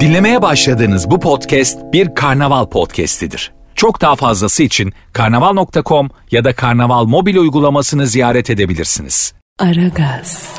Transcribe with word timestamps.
Dinlemeye 0.00 0.42
başladığınız 0.42 1.10
bu 1.10 1.20
podcast 1.20 1.78
bir 1.92 2.14
karnaval 2.14 2.66
podcastidir. 2.66 3.52
Çok 3.74 4.00
daha 4.00 4.16
fazlası 4.16 4.62
için 4.62 4.92
karnaval.com 5.12 6.10
ya 6.30 6.44
da 6.44 6.54
karnaval 6.54 7.04
mobil 7.04 7.36
uygulamasını 7.36 8.06
ziyaret 8.06 8.50
edebilirsiniz. 8.50 9.34
Aragaz, 9.58 10.54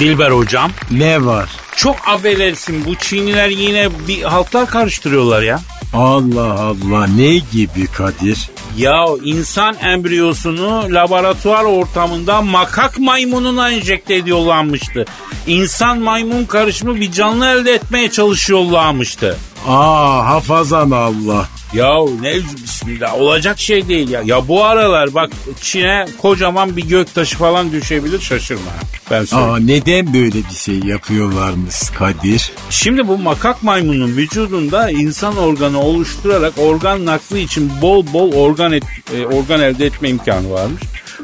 Dilber 0.00 0.30
hocam. 0.30 0.70
Ne 0.90 1.24
var? 1.24 1.50
Çok 1.76 1.96
affedersin 2.08 2.84
bu 2.86 2.94
Çinliler 2.94 3.48
yine 3.48 3.88
bir 4.08 4.22
halklar 4.22 4.66
karıştırıyorlar 4.66 5.42
ya. 5.42 5.60
Allah 5.92 6.60
Allah 6.60 7.06
ne 7.06 7.34
gibi 7.36 7.86
Kadir? 7.96 8.50
Ya 8.78 9.04
insan 9.24 9.76
embriyosunu 9.82 10.94
laboratuvar 10.94 11.64
ortamında 11.64 12.42
makak 12.42 12.98
maymununa 12.98 13.70
enjekte 13.70 14.14
ediyorlarmıştı. 14.14 15.04
İnsan 15.46 15.98
maymun 15.98 16.44
karışımı 16.44 16.96
bir 16.96 17.12
canlı 17.12 17.46
elde 17.46 17.72
etmeye 17.72 18.10
çalışıyorlarmıştı. 18.10 19.36
Aa 19.68 20.26
hafazan 20.26 20.90
Allah. 20.90 21.48
Ya 21.74 21.94
ne 22.20 22.34
bismillah 22.64 23.14
olacak 23.14 23.58
şey 23.60 23.88
değil 23.88 24.08
ya. 24.08 24.22
Ya 24.24 24.48
bu 24.48 24.64
aralar 24.64 25.14
bak 25.14 25.30
Çin'e 25.60 26.06
kocaman 26.22 26.76
bir 26.76 26.88
göktaşı 26.88 27.36
falan 27.38 27.72
düşebilir 27.72 28.20
şaşırma. 28.20 28.70
Ben 29.10 29.24
söyleyeyim. 29.24 29.52
Aa 29.54 29.58
neden 29.58 30.14
böyle 30.14 30.34
bir 30.50 30.54
şey 30.56 30.78
yapıyorlarmış 30.78 31.74
Kadir? 31.98 32.52
Şimdi 32.70 33.08
bu 33.08 33.18
makak 33.18 33.62
maymunun 33.62 34.16
vücudunda 34.16 34.90
insan 34.90 35.36
organı 35.36 35.80
oluşturarak 35.80 36.52
organ 36.58 37.06
nakli 37.06 37.40
için 37.40 37.72
bol 37.82 38.06
bol 38.12 38.32
organ 38.32 38.72
et- 38.72 38.84
e, 39.16 39.26
organ 39.26 39.60
elde 39.60 39.86
etme 39.86 40.08
imkanı 40.08 40.50
varmış. 40.50 40.82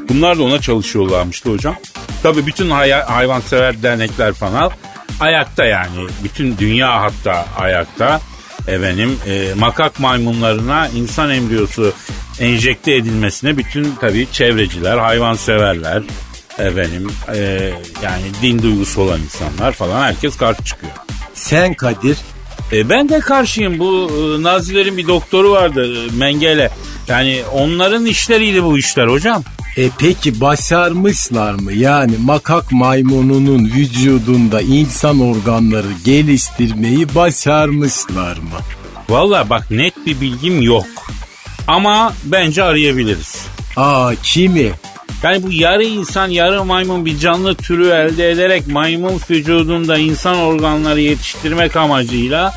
Bunlar 0.09 0.37
da 0.39 0.43
ona 0.43 0.61
çalışıyorlarmıştı 0.61 1.51
hocam. 1.51 1.75
Tabii 2.23 2.45
bütün 2.45 2.69
hay- 2.69 2.91
hayvansever 2.91 3.83
dernekler 3.83 4.33
falan 4.33 4.71
ayakta 5.19 5.65
yani. 5.65 5.89
Bütün 6.23 6.57
dünya 6.57 7.01
hatta 7.01 7.45
ayakta. 7.57 8.21
Efendim 8.69 9.17
e, 9.27 9.53
makak 9.57 9.99
maymunlarına 9.99 10.87
insan 10.87 11.29
embriyosu 11.29 11.93
enjekte 12.39 12.95
edilmesine 12.95 13.57
bütün 13.57 13.95
tabii 14.01 14.27
çevreciler, 14.31 14.97
hayvanseverler, 14.97 16.03
efendim 16.57 17.07
e, 17.35 17.71
yani 18.03 18.23
din 18.41 18.61
duygusu 18.61 19.01
olan 19.01 19.19
insanlar 19.21 19.71
falan 19.71 20.01
herkes 20.01 20.37
karşı 20.37 20.63
çıkıyor. 20.63 20.93
Sen 21.33 21.73
Kadir 21.73 22.17
E, 22.71 22.89
ben 22.89 23.09
de 23.09 23.19
karşıyım. 23.19 23.79
Bu 23.79 24.11
e, 24.11 24.43
Nazilerin 24.43 24.97
bir 24.97 25.07
doktoru 25.07 25.51
vardı 25.51 26.05
e, 26.05 26.17
Mengele. 26.17 26.71
Yani 27.07 27.41
onların 27.53 28.05
işleriydi 28.05 28.63
bu 28.63 28.77
işler 28.77 29.07
hocam. 29.07 29.43
E 29.79 29.89
peki 29.99 30.41
başarmışlar 30.41 31.53
mı? 31.53 31.73
Yani 31.73 32.13
makak 32.23 32.71
maymununun 32.71 33.65
vücudunda 33.65 34.61
insan 34.61 35.19
organları 35.19 35.87
geliştirmeyi 36.05 37.15
başarmışlar 37.15 38.37
mı? 38.37 38.59
Valla 39.09 39.49
bak 39.49 39.71
net 39.71 40.05
bir 40.05 40.21
bilgim 40.21 40.61
yok. 40.61 40.85
Ama 41.67 42.13
bence 42.23 42.63
arayabiliriz. 42.63 43.45
Aa 43.77 44.11
kimi? 44.23 44.71
Yani 45.23 45.43
bu 45.43 45.51
yarı 45.51 45.83
insan 45.83 46.27
yarı 46.27 46.65
maymun 46.65 47.05
bir 47.05 47.19
canlı 47.19 47.55
türü 47.55 47.87
elde 47.87 48.31
ederek 48.31 48.67
maymun 48.67 49.21
vücudunda 49.29 49.97
insan 49.97 50.37
organları 50.37 51.01
yetiştirmek 51.01 51.75
amacıyla 51.75 52.53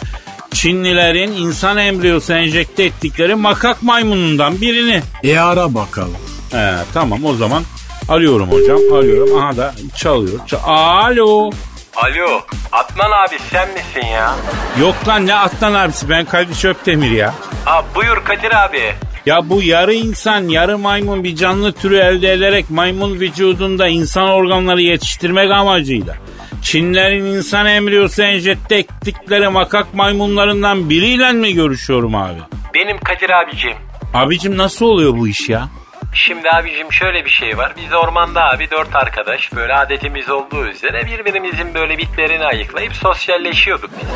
Çinlilerin 0.50 1.32
insan 1.32 1.76
embriyosu 1.76 2.32
enjekte 2.32 2.84
ettikleri 2.84 3.34
makak 3.34 3.82
maymunundan 3.82 4.60
birini. 4.60 5.02
E 5.22 5.38
ara 5.38 5.74
bakalım. 5.74 6.31
He, 6.52 6.74
tamam 6.94 7.24
o 7.24 7.34
zaman 7.34 7.62
arıyorum 8.08 8.48
hocam 8.52 8.78
arıyorum. 8.94 9.38
Aha 9.38 9.56
da 9.56 9.74
çalıyor. 9.96 10.40
Çal- 10.46 10.58
Alo. 10.64 11.50
Alo, 11.96 12.40
Adnan 12.72 13.10
abi 13.10 13.36
sen 13.50 13.68
misin 13.68 14.06
ya? 14.12 14.34
Yok 14.80 14.94
lan 15.08 15.26
ne 15.26 15.34
Atlan 15.34 15.74
abisi 15.74 16.08
ben 16.08 16.24
Kadir 16.24 16.54
Çöptemir 16.54 17.10
ya. 17.10 17.34
Aa, 17.66 17.82
buyur 17.94 18.24
Kadir 18.24 18.64
abi. 18.64 18.92
Ya 19.26 19.48
bu 19.50 19.62
yarı 19.62 19.94
insan 19.94 20.48
yarı 20.48 20.78
maymun 20.78 21.24
bir 21.24 21.36
canlı 21.36 21.72
türü 21.72 21.96
elde 21.98 22.32
ederek 22.32 22.70
maymun 22.70 23.20
vücudunda 23.20 23.88
insan 23.88 24.28
organları 24.28 24.82
yetiştirmek 24.82 25.50
amacıyla 25.50 26.14
Çinlerin 26.62 27.24
insan 27.24 27.66
embriyosu 27.66 28.22
enjekte 28.22 28.76
ettikleri 28.76 29.48
makak 29.48 29.94
maymunlarından 29.94 30.90
biriyle 30.90 31.32
mi 31.32 31.52
görüşüyorum 31.54 32.14
abi? 32.14 32.38
Benim 32.74 32.98
Kadir 32.98 33.30
abicim. 33.30 33.72
Abicim 34.14 34.58
nasıl 34.58 34.86
oluyor 34.86 35.16
bu 35.16 35.28
iş 35.28 35.48
ya? 35.48 35.68
Şimdi 36.14 36.50
abicim 36.50 36.92
şöyle 36.92 37.24
bir 37.24 37.30
şey 37.30 37.58
var. 37.58 37.72
Biz 37.76 37.92
ormanda 37.92 38.50
abi 38.50 38.70
dört 38.70 38.96
arkadaş 38.96 39.52
böyle 39.52 39.74
adetimiz 39.74 40.30
olduğu 40.30 40.66
üzere 40.66 41.06
birbirimizin 41.06 41.74
böyle 41.74 41.98
bitlerini 41.98 42.46
ayıklayıp 42.46 42.94
sosyalleşiyorduk 42.96 43.90
biz. 44.00 44.08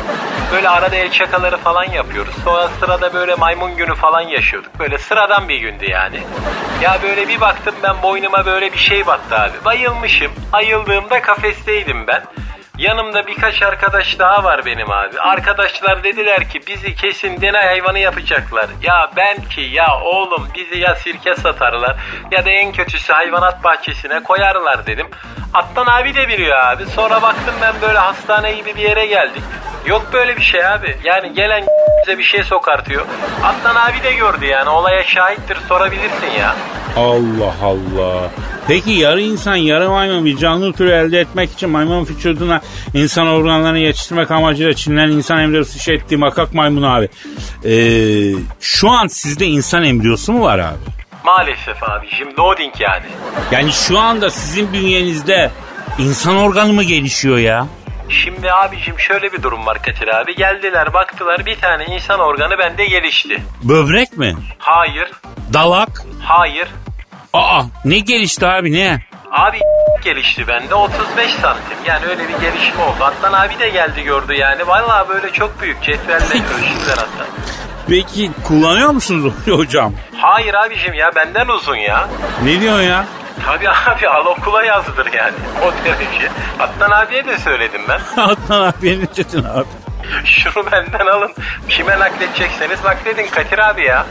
Böyle 0.51 0.69
arada 0.69 0.95
el 0.95 1.11
şakaları 1.11 1.57
falan 1.57 1.83
yapıyoruz. 1.83 2.35
Sonra 2.43 2.67
sırada 2.79 3.13
böyle 3.13 3.35
maymun 3.35 3.75
günü 3.77 3.95
falan 3.95 4.21
yaşıyorduk. 4.21 4.79
Böyle 4.79 4.97
sıradan 4.97 5.49
bir 5.49 5.57
gündü 5.57 5.85
yani. 5.89 6.19
Ya 6.81 6.99
böyle 7.03 7.27
bir 7.27 7.41
baktım 7.41 7.75
ben 7.83 8.01
boynuma 8.01 8.45
böyle 8.45 8.73
bir 8.73 8.77
şey 8.77 9.05
battı 9.07 9.35
abi. 9.37 9.65
Bayılmışım. 9.65 10.31
Ayıldığımda 10.53 11.21
kafesteydim 11.21 12.07
ben. 12.07 12.23
Yanımda 12.77 13.27
birkaç 13.27 13.61
arkadaş 13.61 14.19
daha 14.19 14.43
var 14.43 14.65
benim 14.65 14.91
abi. 14.91 15.19
Arkadaşlar 15.19 16.03
dediler 16.03 16.49
ki 16.49 16.61
bizi 16.67 16.95
kesin 16.95 17.41
deney 17.41 17.61
hayvanı 17.61 17.99
yapacaklar. 17.99 18.67
Ya 18.83 19.11
ben 19.15 19.41
ki 19.43 19.61
ya 19.61 20.01
oğlum 20.03 20.47
bizi 20.55 20.79
ya 20.79 20.95
sirke 20.95 21.35
satarlar 21.35 21.97
ya 22.31 22.45
da 22.45 22.49
en 22.49 22.71
kötüsü 22.71 23.13
hayvanat 23.13 23.63
bahçesine 23.63 24.23
koyarlar 24.23 24.85
dedim. 24.85 25.07
Attan 25.53 25.85
abi 25.85 26.15
de 26.15 26.27
biliyor 26.27 26.57
abi. 26.59 26.85
Sonra 26.85 27.21
baktım 27.21 27.55
ben 27.61 27.73
böyle 27.81 27.97
hastane 27.97 28.53
gibi 28.53 28.75
bir 28.75 28.81
yere 28.81 29.05
geldik. 29.05 29.43
Yok 29.85 30.09
böyle 30.13 30.37
bir 30.37 30.41
şey 30.41 30.67
abi. 30.67 30.97
Yani 31.03 31.33
gelen 31.33 31.63
bize 32.01 32.17
bir 32.17 32.23
şey 32.23 32.43
sokartıyor. 32.43 33.05
Attan 33.43 33.75
abi 33.75 34.03
de 34.03 34.13
gördü 34.13 34.45
yani. 34.45 34.69
Olaya 34.69 35.03
şahittir 35.03 35.57
sorabilirsin 35.67 36.31
ya. 36.39 36.55
Allah 36.97 37.53
Allah. 37.63 38.29
Peki 38.67 38.91
yarı 38.91 39.21
insan 39.21 39.55
yarı 39.55 39.89
maymun 39.89 40.25
bir 40.25 40.37
canlı 40.37 40.73
türü 40.73 40.91
elde 40.91 41.19
etmek 41.19 41.51
için 41.51 41.69
maymun 41.69 42.05
vücuduna 42.05 42.61
insan 42.93 43.27
organlarını 43.27 43.79
yetiştirmek 43.79 44.31
amacıyla 44.31 44.73
Çinlerin 44.73 45.11
insan 45.11 45.39
embriyosu 45.39 45.79
şey 45.79 45.95
ettiği 45.95 46.17
makak 46.17 46.53
maymun 46.53 46.83
abi. 46.83 47.09
Ee, 47.65 48.35
şu 48.59 48.89
an 48.89 49.07
sizde 49.07 49.45
insan 49.45 49.83
embriyosu 49.83 50.33
mu 50.33 50.41
var 50.43 50.59
abi? 50.59 50.77
Maalesef 51.25 51.83
abicim 51.83 52.27
loading 52.39 52.73
yani. 52.79 53.05
Yani 53.51 53.71
şu 53.71 53.99
anda 53.99 54.29
sizin 54.29 54.73
bünyenizde 54.73 55.51
insan 55.99 56.35
organı 56.37 56.73
mı 56.73 56.83
gelişiyor 56.83 57.37
ya? 57.37 57.67
Şimdi 58.09 58.51
abicim 58.53 58.99
şöyle 58.99 59.33
bir 59.33 59.43
durum 59.43 59.65
var 59.65 59.77
Kadir 59.81 60.07
abi. 60.07 60.35
Geldiler 60.35 60.93
baktılar 60.93 61.45
bir 61.45 61.55
tane 61.55 61.85
insan 61.85 62.19
organı 62.19 62.57
bende 62.57 62.85
gelişti. 62.85 63.43
Böbrek 63.63 64.17
mi? 64.17 64.35
Hayır, 64.57 65.11
Dalak? 65.53 66.03
hayır. 66.23 66.67
Aa 67.33 67.63
ne 67.85 67.99
gelişti 67.99 68.45
abi 68.47 68.73
ne? 68.73 68.99
Abi 69.31 69.59
gelişti 70.07 70.47
bende 70.47 70.75
35 70.75 71.31
santim. 71.33 71.77
Yani 71.85 72.05
öyle 72.05 72.23
bir 72.27 72.33
gelişme 72.41 72.83
oldu. 72.83 73.03
Atlan 73.03 73.33
abi 73.33 73.59
de 73.59 73.69
geldi 73.69 74.03
gördü 74.03 74.33
yani. 74.33 74.67
Vallahi 74.67 75.09
böyle 75.09 75.31
çok 75.33 75.61
büyük 75.61 75.83
cetvelle 75.83 76.23
ölçtüler 76.25 76.97
hatta. 76.97 77.25
Peki 77.89 78.31
kullanıyor 78.43 78.89
musunuz 78.89 79.33
hocam? 79.49 79.93
Hayır 80.17 80.53
abicim 80.53 80.93
ya 80.93 81.11
benden 81.15 81.47
uzun 81.47 81.75
ya. 81.75 82.07
Ne 82.43 82.61
diyorsun 82.61 82.81
ya? 82.83 83.05
Tabii 83.45 83.69
abi 83.87 84.07
al 84.09 84.25
okula 84.25 84.63
yazdır 84.63 85.13
yani. 85.13 85.33
O 85.63 85.71
derece. 85.85 86.29
Atlan 86.59 86.91
abiye 86.91 87.25
de 87.25 87.37
söyledim 87.37 87.81
ben. 87.89 87.99
Adnan 88.21 88.61
abi 88.61 88.99
ne 88.99 89.15
dedin 89.17 89.43
abi? 89.43 89.67
Şunu 90.25 90.71
benden 90.71 91.05
alın. 91.05 91.31
Kime 91.69 91.99
nakledecekseniz 91.99 92.83
nakledin 92.83 93.27
Kadir 93.31 93.59
abi 93.59 93.83
ya. 93.85 94.05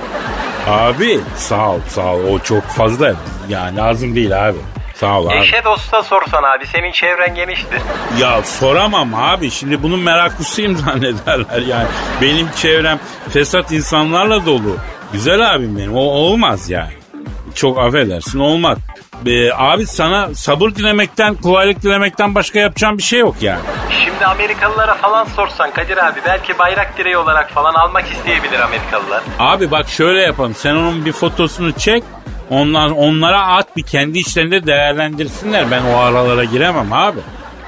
Abi 0.68 1.20
sağ 1.36 1.70
ol 1.70 1.80
sağ 1.88 2.06
ol 2.14 2.20
o 2.34 2.38
çok 2.38 2.64
fazla 2.64 3.12
ya 3.48 3.70
lazım 3.76 4.14
değil 4.16 4.48
abi. 4.48 4.58
Sağ 5.00 5.20
ol 5.20 5.26
abi. 5.26 5.36
Eşe 5.36 5.64
dosta 5.64 6.02
sorsan 6.02 6.42
abi 6.42 6.66
senin 6.66 6.92
çevren 6.92 7.34
geniştir. 7.34 7.80
Ya 8.18 8.42
soramam 8.42 9.14
abi 9.14 9.50
şimdi 9.50 9.82
bunun 9.82 10.00
meraklısıyım 10.00 10.76
zannederler 10.86 11.62
yani. 11.68 11.88
Benim 12.22 12.48
çevrem 12.56 13.00
fesat 13.32 13.72
insanlarla 13.72 14.46
dolu. 14.46 14.76
Güzel 15.12 15.54
abim 15.54 15.78
benim 15.78 15.96
o 15.96 16.00
olmaz 16.00 16.70
yani. 16.70 16.92
Çok 17.54 17.78
affedersin 17.78 18.38
olmaz. 18.38 18.78
Ee, 19.26 19.52
abi 19.52 19.86
sana 19.86 20.34
sabır 20.34 20.70
dilemekten, 20.74 21.34
kolaylık 21.34 21.82
dilemekten 21.82 22.34
başka 22.34 22.58
yapacağım 22.58 22.98
bir 22.98 23.02
şey 23.02 23.20
yok 23.20 23.36
yani. 23.40 23.60
Şimdi 24.04 24.26
Amerikalılara 24.26 24.94
falan 24.94 25.24
sorsan 25.24 25.70
Kadir 25.70 26.06
abi 26.06 26.20
belki 26.26 26.58
bayrak 26.58 26.98
direği 26.98 27.16
olarak 27.16 27.50
falan 27.50 27.74
almak 27.74 28.04
isteyebilir 28.12 28.60
Amerikalılar. 28.60 29.22
Abi 29.38 29.70
bak 29.70 29.88
şöyle 29.88 30.20
yapalım. 30.22 30.54
Sen 30.54 30.74
onun 30.74 31.04
bir 31.04 31.12
fotosunu 31.12 31.72
çek. 31.72 32.04
Ondan, 32.50 32.96
onlara 32.96 33.46
at 33.46 33.76
bir 33.76 33.82
kendi 33.82 34.18
içlerinde 34.18 34.66
değerlendirsinler. 34.66 35.70
Ben 35.70 35.82
o 35.84 35.96
aralara 35.96 36.44
giremem 36.44 36.92
abi. 36.92 37.20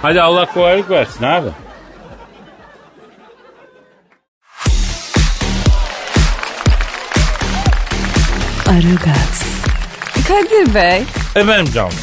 Hadi 0.03 0.23
Allah 0.23 0.47
kolaylık 0.55 0.91
versin 0.91 1.25
abi. 1.25 1.49
Aragaz, 8.69 9.43
Kadir 10.29 10.75
Bey, 10.75 11.03
Efendim 11.37 11.73
Cansu. 11.75 11.97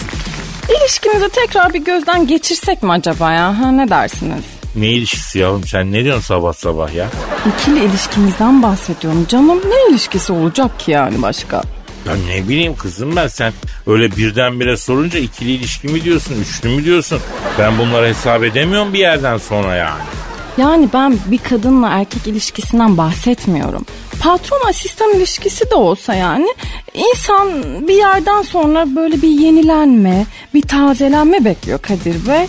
İlişkimizi 0.70 1.30
tekrar 1.30 1.74
bir 1.74 1.80
gözden 1.80 2.28
geçirsek 2.28 2.84
mi 2.84 2.92
acaba 2.92 3.32
ya? 3.32 3.60
Ha, 3.60 3.72
ne 3.72 3.90
dersiniz? 3.90 4.44
Ne 4.76 4.88
ilişkisi 4.88 5.40
yavrum 5.40 5.64
sen 5.64 5.92
ne 5.92 6.04
diyorsun 6.04 6.22
sabah 6.22 6.54
sabah 6.54 6.94
ya? 6.94 7.08
İkili 7.54 7.86
ilişkimizden 7.86 8.64
bahsediyorum 8.64 9.26
canım. 9.30 9.62
Ne 9.70 9.92
ilişkisi 9.94 10.34
olacak 10.34 10.80
ki 10.80 10.92
yani 10.92 11.22
başka? 11.22 11.62
Ya 12.06 12.14
ne 12.28 12.48
bileyim 12.48 12.76
kızım 12.76 13.16
ben 13.16 13.28
sen 13.28 13.54
öyle 13.88 14.16
birdenbire 14.16 14.78
sorunca 14.78 15.20
ikili 15.20 15.52
ilişki 15.52 15.88
mi 15.88 16.04
diyorsun, 16.04 16.36
üçlü 16.42 16.70
mü 16.70 16.86
diyorsun? 16.86 17.20
Ben 17.60 17.78
bunları 17.78 18.08
hesap 18.08 18.44
edemiyorum 18.44 18.94
bir 18.94 19.00
yerden 19.00 19.38
sonra 19.38 19.76
yani. 19.76 20.02
Yani 20.58 20.90
ben 20.94 21.18
bir 21.26 21.38
kadınla 21.38 21.90
erkek 21.90 22.28
ilişkisinden 22.28 22.98
bahsetmiyorum. 22.98 23.86
Patron 24.20 24.70
asistan 24.70 25.14
ilişkisi 25.14 25.72
de 25.72 25.76
olsa 25.76 26.16
yani 26.16 26.48
insan 26.94 27.64
bir 27.88 27.94
yerden 27.94 28.42
sonra 28.42 28.96
böyle 28.96 29.22
bir 29.22 29.30
yenilenme, 29.30 30.26
bir 30.54 30.62
tazelenme 30.62 31.46
bekliyor 31.46 31.80
Kadir 31.80 32.28
Bey. 32.28 32.48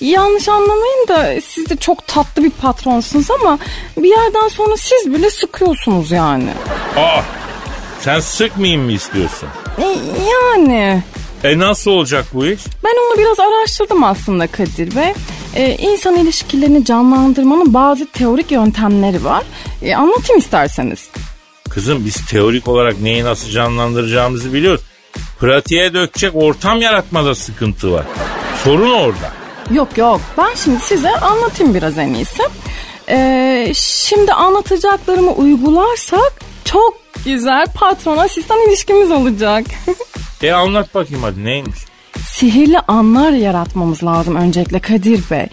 Yanlış 0.00 0.48
anlamayın 0.48 1.08
da 1.08 1.40
siz 1.40 1.70
de 1.70 1.76
çok 1.76 2.06
tatlı 2.06 2.44
bir 2.44 2.50
patronsunuz 2.50 3.30
ama 3.30 3.58
bir 3.96 4.08
yerden 4.08 4.48
sonra 4.48 4.76
siz 4.76 5.14
bile 5.14 5.30
sıkıyorsunuz 5.30 6.10
yani. 6.10 6.50
Aa 6.96 7.22
sen 8.00 8.20
sıkmayayım 8.20 8.82
mı 8.82 8.92
istiyorsun? 8.92 9.48
E, 9.78 9.84
yani 10.32 11.02
E 11.44 11.58
nasıl 11.58 11.90
olacak 11.90 12.24
bu 12.34 12.46
iş? 12.46 12.60
ben 12.84 12.90
onu 13.06 13.18
biraz 13.18 13.40
araştırdım 13.40 14.04
aslında 14.04 14.46
Kadir 14.46 14.96
Bey. 14.96 15.12
E, 15.54 15.74
insan 15.76 16.16
ilişkilerini 16.16 16.84
canlandırmanın 16.84 17.74
bazı 17.74 18.06
teorik 18.06 18.50
yöntemleri 18.52 19.24
var. 19.24 19.42
E, 19.82 19.94
anlatayım 19.94 20.38
isterseniz. 20.40 21.08
Kızım 21.70 22.04
biz 22.06 22.26
teorik 22.26 22.68
olarak 22.68 23.00
neyi 23.00 23.24
nasıl 23.24 23.50
canlandıracağımızı 23.50 24.52
biliyoruz. 24.52 24.80
Pratiğe 25.40 25.94
dökecek 25.94 26.32
ortam 26.34 26.82
yaratmada 26.82 27.34
sıkıntı 27.34 27.92
var. 27.92 28.04
Sorun 28.64 28.90
orada. 28.90 29.32
Yok 29.70 29.98
yok 29.98 30.20
ben 30.38 30.54
şimdi 30.64 30.80
size 30.80 31.16
anlatayım 31.16 31.74
biraz 31.74 31.98
en 31.98 32.14
iyisi. 32.14 32.42
Ee, 33.08 33.72
şimdi 33.74 34.32
anlatacaklarımı 34.32 35.32
uygularsak 35.32 36.32
çok 36.70 36.94
güzel 37.24 37.66
patron 37.74 38.16
asistan 38.16 38.68
ilişkimiz 38.68 39.10
olacak. 39.10 39.64
E 40.42 40.52
anlat 40.52 40.94
bakayım 40.94 41.22
hadi 41.22 41.44
neymiş? 41.44 41.78
sihirli 42.28 42.78
anlar 42.78 43.32
yaratmamız 43.32 44.04
lazım 44.04 44.36
öncelikle 44.36 44.78
Kadir 44.78 45.20
Bey. 45.30 45.46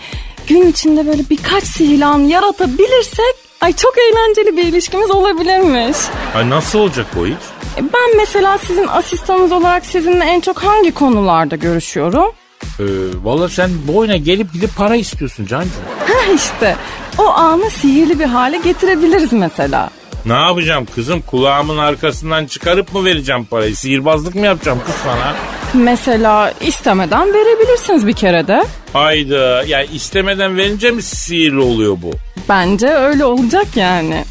Gün 0.47 0.67
içinde 0.67 1.07
böyle 1.07 1.21
birkaç 1.29 1.63
sihirli 1.63 2.05
an 2.05 2.19
yaratabilirsek 2.19 3.35
ay 3.61 3.73
çok 3.73 3.93
eğlenceli 3.97 4.57
bir 4.57 4.63
ilişkimiz 4.65 5.11
olabilirmiş. 5.11 5.97
Ay 6.35 6.49
nasıl 6.49 6.79
olacak 6.79 7.07
o 7.21 7.25
iş? 7.25 7.33
E, 7.77 7.81
Ben 7.93 8.17
mesela 8.17 8.57
sizin 8.57 8.87
asistanınız 8.87 9.51
olarak 9.51 9.85
sizinle 9.85 10.25
en 10.25 10.39
çok 10.41 10.63
hangi 10.63 10.91
konularda 10.93 11.55
görüşüyorum? 11.55 12.31
Ee, 12.79 12.83
Valla 13.23 13.49
sen 13.49 13.69
bu 13.87 13.97
oyuna 13.97 14.17
gelip 14.17 14.53
gidip 14.53 14.75
para 14.77 14.95
istiyorsun 14.95 15.45
Cancı. 15.45 15.69
Ha 16.07 16.31
işte 16.35 16.75
o 17.17 17.23
anı 17.27 17.69
sihirli 17.69 18.19
bir 18.19 18.25
hale 18.25 18.57
getirebiliriz 18.57 19.33
mesela. 19.33 19.89
Ne 20.25 20.33
yapacağım 20.33 20.85
kızım 20.95 21.21
kulağımın 21.21 21.77
arkasından 21.77 22.45
çıkarıp 22.45 22.93
mı 22.93 23.05
vereceğim 23.05 23.45
parayı? 23.45 23.75
Sihirbazlık 23.75 24.35
mı 24.35 24.45
yapacağım 24.45 24.79
kız 24.85 24.95
sana? 25.03 25.35
Mesela 25.73 26.53
istemeden 26.61 27.33
verebilirsiniz 27.33 28.07
bir 28.07 28.13
kere 28.13 28.47
de. 28.47 28.63
Hayda 28.93 29.63
ya 29.63 29.83
istemeden 29.83 30.57
verince 30.57 30.91
mi 30.91 31.01
sihirli 31.01 31.59
oluyor 31.59 31.97
bu? 32.01 32.11
Bence 32.49 32.87
öyle 32.87 33.25
olacak 33.25 33.67
yani. 33.75 34.23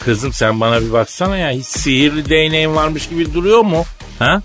Kızım 0.00 0.32
sen 0.32 0.60
bana 0.60 0.80
bir 0.80 0.92
baksana 0.92 1.36
ya 1.36 1.50
hiç 1.50 1.66
sihirli 1.66 2.28
değneğin 2.28 2.74
varmış 2.76 3.08
gibi 3.08 3.34
duruyor 3.34 3.60
mu? 3.62 3.84
Ha? 4.18 4.42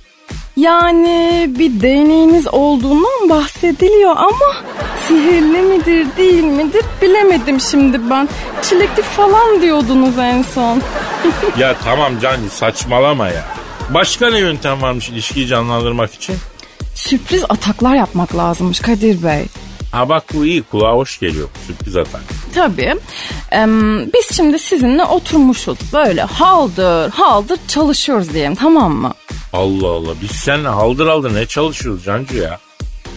Yani 0.57 1.49
bir 1.59 1.81
deneyiniz 1.81 2.47
olduğundan 2.47 3.29
bahsediliyor 3.29 4.15
ama 4.17 4.55
sihirli 5.07 5.61
midir 5.61 6.07
değil 6.17 6.43
midir 6.43 6.85
bilemedim 7.01 7.59
şimdi 7.59 8.09
ben. 8.09 8.29
Çilekli 8.61 9.03
falan 9.03 9.61
diyordunuz 9.61 10.17
en 10.17 10.41
son. 10.41 10.81
Ya 11.57 11.75
tamam 11.83 12.19
Cancı 12.19 12.49
saçmalama 12.49 13.27
ya. 13.27 13.45
Başka 13.89 14.29
ne 14.29 14.39
yöntem 14.39 14.81
varmış 14.81 15.09
ilişkiyi 15.09 15.47
canlandırmak 15.47 16.13
için? 16.13 16.35
Sürpriz 16.95 17.43
ataklar 17.49 17.95
yapmak 17.95 18.35
lazımmış 18.35 18.79
Kadir 18.79 19.23
Bey. 19.23 19.45
Ha 19.93 20.09
bak 20.09 20.23
bu 20.33 20.45
iyi 20.45 20.63
kulağa 20.63 20.93
hoş 20.93 21.19
geliyor 21.19 21.49
sürpriz 21.67 21.95
atak. 21.95 22.21
Tabii. 22.55 22.95
Em, 23.51 23.99
biz 24.13 24.35
şimdi 24.37 24.59
sizinle 24.59 25.03
oturmuşuz. 25.05 25.77
Böyle 25.93 26.21
haldır 26.21 27.09
haldır 27.11 27.59
çalışıyoruz 27.67 28.33
diyelim 28.33 28.55
tamam 28.55 28.91
mı? 28.93 29.13
Allah 29.53 29.87
Allah 29.87 30.13
biz 30.21 30.31
seninle 30.31 30.67
haldır 30.67 31.07
haldır 31.07 31.33
ne 31.35 31.45
çalışıyoruz 31.45 32.03
Cancu 32.03 32.37
ya? 32.37 32.59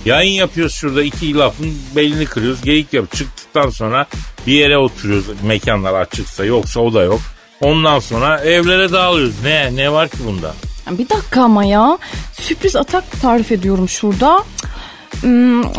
Yayın 0.05 0.33
yapıyoruz 0.33 0.75
şurada 0.75 1.03
iki 1.03 1.35
lafın 1.35 1.79
belini 1.97 2.25
kırıyoruz 2.27 2.63
geyik 2.63 2.93
yap 2.93 3.13
çıktıktan 3.13 3.71
sonra 3.71 4.07
bir 4.47 4.53
yere 4.53 4.79
oturuyoruz 4.79 5.27
mekanlar 5.43 5.95
açıksa 5.95 6.45
yoksa 6.45 6.81
o 6.81 6.95
da 6.95 7.03
yok. 7.03 7.21
Ondan 7.61 7.99
sonra 7.99 8.41
evlere 8.41 8.93
dağılıyoruz. 8.93 9.35
Ne 9.45 9.77
ne 9.77 9.93
var 9.93 10.09
ki 10.09 10.17
bunda? 10.27 10.55
Bir 10.91 11.09
dakika 11.09 11.43
ama 11.43 11.65
ya. 11.65 11.99
Sürpriz 12.41 12.77
atak 12.77 13.21
tarif 13.23 13.53
ediyorum 13.53 13.89
şurada. 13.89 14.37
Hmm, 14.37 14.66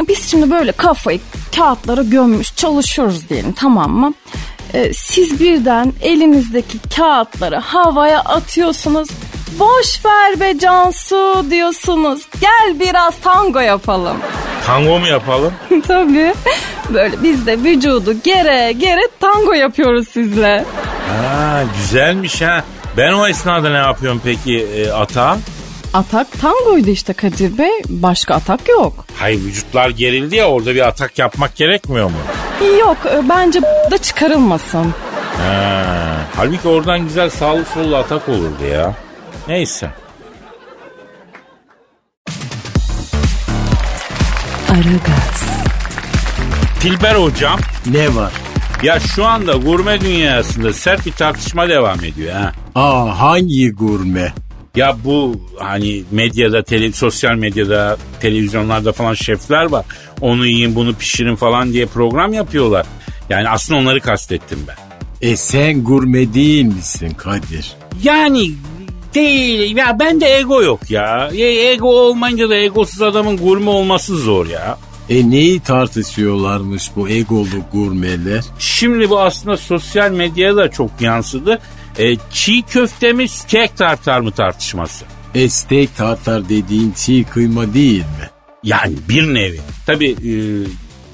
biz 0.07 0.31
şimdi 0.31 0.51
böyle 0.51 0.71
kafayı 0.71 1.19
kağıtlara 1.55 2.01
gömmüş 2.03 2.55
çalışıyoruz 2.55 3.29
diyelim 3.29 3.51
tamam 3.53 3.91
mı? 3.91 4.13
Ee, 4.73 4.93
siz 4.93 5.39
birden 5.39 5.93
elinizdeki 6.01 6.79
kağıtları 6.95 7.55
havaya 7.55 8.19
atıyorsunuz. 8.19 9.07
Boş 9.59 10.05
ver 10.05 10.39
be 10.39 10.59
Cansu 10.59 11.45
diyorsunuz. 11.49 12.21
Gel 12.41 12.79
biraz 12.79 13.17
tango 13.17 13.59
yapalım. 13.59 14.17
Tango 14.65 14.99
mu 14.99 15.07
yapalım? 15.07 15.53
Tabii. 15.87 16.33
Böyle 16.89 17.23
biz 17.23 17.45
de 17.45 17.57
vücudu 17.63 18.15
gere 18.23 18.71
gere 18.71 19.01
tango 19.19 19.53
yapıyoruz 19.53 20.07
sizle. 20.07 20.65
Ha 21.07 21.63
güzelmiş 21.77 22.41
ha. 22.41 22.63
Ben 22.97 23.13
o 23.13 23.27
esnada 23.27 23.69
ne 23.69 23.77
yapıyorum 23.77 24.21
peki 24.25 24.59
e, 24.59 24.91
ata? 24.91 25.37
Atak 25.93 26.27
tangoydu 26.41 26.89
işte 26.89 27.13
Kadir 27.13 27.57
Bey. 27.57 27.71
Başka 27.89 28.35
atak 28.35 28.69
yok. 28.69 29.05
Hay 29.19 29.33
vücutlar 29.33 29.89
gerildi 29.89 30.35
ya 30.35 30.47
orada 30.49 30.75
bir 30.75 30.87
atak 30.87 31.19
yapmak 31.19 31.55
gerekmiyor 31.55 32.05
mu? 32.09 32.17
Yok 32.79 32.97
e, 33.13 33.29
bence 33.29 33.61
da 33.91 33.97
çıkarılmasın. 33.97 34.93
Ha, 35.37 35.85
halbuki 36.35 36.67
oradan 36.67 36.99
güzel 37.03 37.29
sağlı 37.29 37.65
sollu 37.73 37.95
atak 37.95 38.29
olurdu 38.29 38.65
ya. 38.71 38.95
Neyse. 39.47 39.89
Aragaz. 44.69 45.47
Tilber 46.79 47.15
hocam 47.15 47.59
Ne 47.85 48.15
var? 48.15 48.31
ya 48.83 48.99
şu 48.99 49.25
anda 49.25 49.53
gurme 49.53 50.01
dünyasında 50.01 50.73
sert 50.73 51.05
bir 51.05 51.11
tartışma 51.11 51.69
devam 51.69 52.03
ediyor 52.03 52.35
ha. 52.35 52.51
Aa 52.75 53.19
hangi 53.19 53.71
gurme? 53.71 54.33
Ya 54.77 54.97
bu 55.03 55.35
hani 55.59 56.03
medyada, 56.11 56.63
tele, 56.63 56.91
sosyal 56.91 57.35
medyada, 57.35 57.97
televizyonlarda 58.19 58.91
falan 58.91 59.13
şefler 59.13 59.65
var. 59.65 59.85
Onu 60.21 60.45
yiyin 60.45 60.75
bunu 60.75 60.95
pişirin 60.95 61.35
falan 61.35 61.73
diye 61.73 61.85
program 61.85 62.33
yapıyorlar. 62.33 62.85
Yani 63.29 63.49
aslında 63.49 63.79
onları 63.79 64.01
kastettim 64.01 64.59
ben. 64.67 64.75
E 65.29 65.35
sen 65.35 65.83
gurme 65.83 66.33
değil 66.33 66.65
misin 66.65 67.09
Kadir? 67.09 67.71
Yani 68.03 68.51
değil. 69.13 69.77
Ya 69.77 69.99
bende 69.99 70.37
ego 70.37 70.61
yok 70.61 70.91
ya. 70.91 71.29
E, 71.33 71.71
ego 71.71 71.87
olmayınca 71.87 72.49
da 72.49 72.55
egosuz 72.55 73.01
adamın 73.01 73.37
gurme 73.37 73.69
olması 73.69 74.17
zor 74.17 74.47
ya. 74.47 74.77
E 75.09 75.29
neyi 75.29 75.59
tartışıyorlarmış 75.59 76.91
bu 76.95 77.09
egolu 77.09 77.47
gurmeler? 77.73 78.43
Şimdi 78.59 79.09
bu 79.09 79.19
aslında 79.19 79.57
sosyal 79.57 80.11
medyaya 80.11 80.55
da 80.55 80.71
çok 80.71 80.91
yansıdı. 81.01 81.59
E, 81.99 82.15
çiğ 82.31 82.61
köfte 82.61 83.13
mi 83.13 83.27
steak 83.27 83.77
tartar 83.77 84.19
mı 84.19 84.31
tartışması. 84.31 85.05
E 85.35 85.49
steak 85.49 85.95
tartar 85.97 86.49
dediğin 86.49 86.91
çiğ 86.91 87.23
kıyma 87.23 87.73
değil 87.73 87.99
mi? 87.99 88.29
Yani 88.63 88.95
bir 89.09 89.33
nevi. 89.33 89.59
Tabii 89.85 90.11
e, 90.11 90.33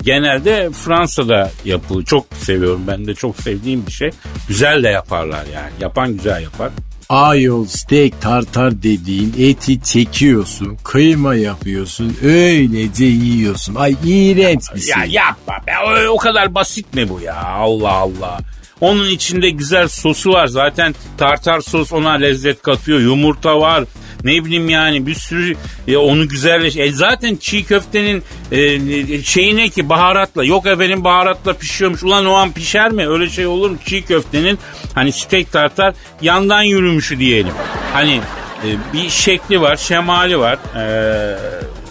genelde 0.04 0.70
Fransa'da 0.72 1.52
yapılıyor. 1.66 2.06
Çok 2.06 2.26
seviyorum 2.38 2.82
ben 2.88 3.08
de 3.08 3.16
çok 3.16 3.36
sevdiğim 3.42 3.88
bir 3.88 3.92
şey. 3.92 4.10
Güzel 4.48 4.84
de 4.84 4.88
yaparlar 4.88 5.46
yani. 5.54 5.72
Yapan 5.80 6.14
güzel 6.14 6.44
yapar. 6.44 6.72
Ayol 7.10 7.66
steak 7.66 8.22
tartar 8.22 8.84
dediğin 8.84 9.36
eti 9.40 9.82
çekiyorsun, 9.82 10.78
kıyma 10.84 11.36
yapıyorsun, 11.36 12.18
öylece 12.24 13.06
yiyorsun. 13.06 13.76
Ay 13.76 13.96
iğrenç 14.06 14.64
bir 14.76 14.80
şey. 14.80 14.90
Ya 14.90 15.06
yapma 15.06 15.54
be 15.68 15.72
o, 15.88 16.14
o 16.14 16.18
kadar 16.18 16.56
basit 16.56 16.94
mi 16.94 17.10
bu 17.10 17.22
ya 17.22 17.44
Allah 17.44 17.92
Allah. 17.92 18.40
Onun 18.84 19.10
içinde 19.10 19.50
güzel 19.50 19.88
sosu 19.88 20.34
var 20.34 20.48
zaten 20.48 20.96
tartar 21.18 21.62
sos 21.62 21.94
ona 21.94 22.12
lezzet 22.12 22.62
katıyor 22.62 23.00
yumurta 23.00 23.60
var 23.60 23.84
ne 24.24 24.46
bileyim 24.46 24.70
yani 24.70 25.08
bir 25.08 25.16
sürü 25.16 25.56
e, 25.88 25.98
onu 25.98 26.28
güzelleş. 26.28 26.78
E 26.78 26.92
zaten 26.92 27.36
çiğ 27.36 27.64
köftenin 27.66 28.24
e, 28.52 29.22
şeyi 29.24 29.58
ne 29.58 29.70
ki 29.70 29.90
baharatla 29.90 30.44
yok 30.44 30.66
efendim 30.66 31.04
baharatla 31.04 31.54
pişiyormuş 31.54 32.04
ulan 32.04 32.26
o 32.26 32.34
an 32.34 32.52
pişer 32.52 32.92
mi 32.92 33.08
öyle 33.08 33.30
şey 33.30 33.46
olur 33.46 33.70
mu 33.70 33.78
çiğ 33.86 34.02
köftenin 34.02 34.60
hani 34.96 35.12
steak 35.12 35.52
tartar 35.52 35.94
yandan 36.22 36.62
yürümüşü 36.62 37.20
diyelim. 37.20 37.54
Hani 37.94 38.22
e, 38.66 38.68
bir 38.94 39.10
şekli 39.10 39.62
var 39.62 39.78
şemali 39.78 40.40
var. 40.40 40.58
E, 40.76 41.38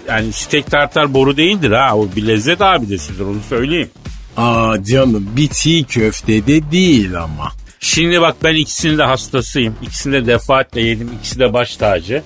yani 0.08 0.32
steak 0.32 0.66
tartar 0.70 1.14
boru 1.14 1.36
değildir 1.36 1.70
ha. 1.70 1.96
O 1.96 2.08
bir 2.16 2.26
lezzet 2.26 2.60
abidesidir 2.60 3.24
onu 3.24 3.40
söyleyeyim. 3.48 3.90
Aa 4.36 4.84
canım 4.84 5.28
bir 5.36 5.48
çiğ 5.48 5.84
köfte 5.84 6.46
de 6.46 6.70
değil 6.72 7.22
ama. 7.22 7.52
Şimdi 7.80 8.20
bak 8.20 8.36
ben 8.44 8.54
ikisinin 8.54 8.98
de 8.98 9.02
hastasıyım. 9.02 9.74
İkisini 9.82 10.12
de 10.12 10.26
defaatle 10.26 10.80
yedim. 10.82 11.10
İkisi 11.20 11.38
de 11.38 11.52
baş 11.52 11.76
tacı. 11.76 12.22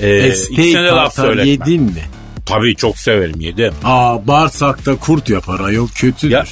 Ee, 0.00 0.08
E, 0.08 0.28
ikisine 0.28 0.82
de 0.84 0.86
laf 0.88 1.14
söyletmem. 1.14 1.46
yedin 1.46 1.82
mi? 1.82 2.02
Tabii 2.46 2.76
çok 2.76 2.98
severim 2.98 3.40
yedim. 3.40 3.72
Aa 3.84 4.26
bağırsakta 4.26 4.96
kurt 4.96 5.28
yapar 5.30 5.60
ayol 5.60 5.88
kötüdür. 5.88 6.30
Ya 6.34 6.44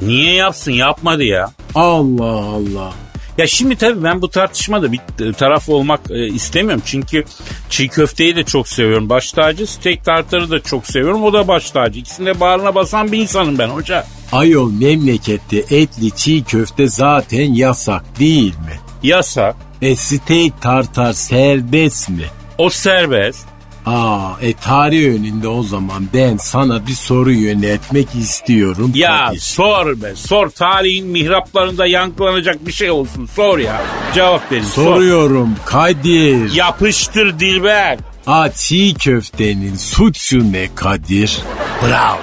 niye 0.00 0.34
yapsın 0.34 0.72
yapmadı 0.72 1.24
ya. 1.24 1.52
Allah 1.74 2.24
Allah. 2.24 2.92
Ya 3.38 3.46
şimdi 3.46 3.76
tabii 3.76 4.04
ben 4.04 4.22
bu 4.22 4.28
tartışmada 4.28 4.92
bir 4.92 5.00
taraf 5.32 5.68
olmak 5.68 6.00
e, 6.10 6.26
istemiyorum. 6.26 6.82
Çünkü 6.86 7.24
çiğ 7.70 7.88
köfteyi 7.88 8.36
de 8.36 8.44
çok 8.44 8.68
seviyorum. 8.68 9.08
Baş 9.08 9.32
tacı, 9.32 9.66
steak 9.66 10.04
tartarı 10.04 10.50
da 10.50 10.60
çok 10.60 10.86
seviyorum. 10.86 11.22
O 11.22 11.32
da 11.32 11.48
baş 11.48 11.70
tacı. 11.70 11.98
İkisinde 11.98 12.40
bağrına 12.40 12.74
basan 12.74 13.12
bir 13.12 13.18
insanım 13.18 13.58
ben 13.58 13.68
hoca. 13.68 14.06
Ayol 14.32 14.72
memlekette 14.72 15.56
etli 15.56 16.10
çiğ 16.16 16.44
köfte 16.44 16.88
zaten 16.88 17.54
yasak 17.54 18.18
değil 18.18 18.54
mi? 18.54 18.78
Yasak. 19.02 19.56
E 19.82 19.96
steak 19.96 20.62
tartar 20.62 21.12
serbest 21.12 22.08
mi? 22.08 22.24
O 22.58 22.70
serbest. 22.70 23.53
Aa 23.86 24.30
e 24.42 24.52
tarih 24.52 25.14
önünde 25.14 25.48
o 25.48 25.62
zaman 25.62 26.08
ben 26.14 26.36
sana 26.36 26.86
bir 26.86 26.92
soru 26.92 27.32
yöneltmek 27.32 28.08
istiyorum. 28.14 28.92
Ya 28.94 29.26
Kadir. 29.26 29.40
sor 29.40 30.02
be 30.02 30.14
sor. 30.14 30.50
Tarihin 30.50 31.06
mihraplarında 31.06 31.86
yankılanacak 31.86 32.66
bir 32.66 32.72
şey 32.72 32.90
olsun. 32.90 33.26
Sor 33.36 33.58
ya. 33.58 33.82
Cevap 34.14 34.52
verin. 34.52 34.62
Sor. 34.62 34.84
Soruyorum 34.84 35.56
Kadir. 35.66 36.52
Yapıştır 36.54 37.38
Dilber. 37.38 37.98
Aa 38.26 38.52
çiğ 38.52 38.94
köftenin 38.94 39.76
suçu 39.76 40.52
ne 40.52 40.68
Kadir? 40.74 41.38
Bravo. 41.82 42.20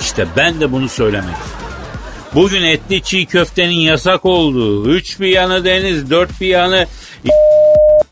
İşte 0.00 0.26
ben 0.36 0.60
de 0.60 0.72
bunu 0.72 0.88
söylemek. 0.88 1.36
Bugün 2.34 2.62
etli 2.62 3.02
çiğ 3.02 3.26
köftenin 3.26 3.80
yasak 3.80 4.24
olduğu, 4.24 4.88
üç 4.90 5.20
bir 5.20 5.26
yanı 5.26 5.64
deniz, 5.64 6.10
dört 6.10 6.40
bir 6.40 6.46
yanı 6.46 6.86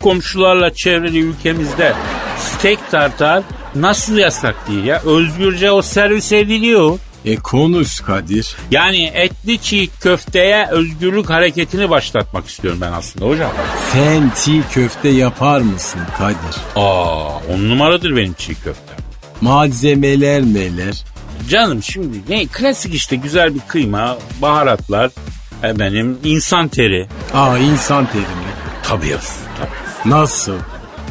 komşularla 0.01 0.75
çevrili 0.75 1.19
ülkemizde 1.19 1.95
steak 2.41 2.91
tartar 2.91 3.43
nasıl 3.75 4.17
yasak 4.17 4.69
değil 4.69 4.85
ya? 4.85 5.03
Özgürce 5.05 5.71
o 5.71 5.83
servis 5.83 6.33
ediliyor. 6.33 6.99
E 7.25 7.37
konuş 7.37 8.01
Kadir. 8.01 8.57
Yani 8.71 9.05
etli 9.15 9.59
çiğ 9.59 9.89
köfteye 10.01 10.67
özgürlük 10.67 11.31
hareketini 11.31 11.91
başlatmak 11.91 12.49
istiyorum 12.49 12.81
ben 12.83 12.93
aslında 12.93 13.27
hocam. 13.27 13.51
Sen 13.93 14.33
çiğ 14.45 14.63
köfte 14.73 15.09
yapar 15.09 15.61
mısın 15.61 16.01
Kadir? 16.19 16.61
Aa, 16.77 17.37
on 17.55 17.69
numaradır 17.69 18.17
benim 18.17 18.35
çiğ 18.35 18.55
köfte. 18.55 18.93
Malzemeler 19.41 20.43
neler? 20.43 21.05
Canım 21.49 21.83
şimdi 21.83 22.19
ne 22.29 22.47
klasik 22.47 22.95
işte 22.95 23.17
güzel 23.17 23.55
bir 23.55 23.61
kıyma, 23.69 24.19
baharatlar, 24.43 25.11
benim 25.63 26.19
insan 26.25 26.69
teri. 26.69 27.09
Aa 27.35 27.59
insan 27.59 28.07
teri 28.07 28.21
mi? 28.21 28.51
Tabii 28.83 29.17
tabii. 29.59 30.11
Nasıl? 30.15 30.55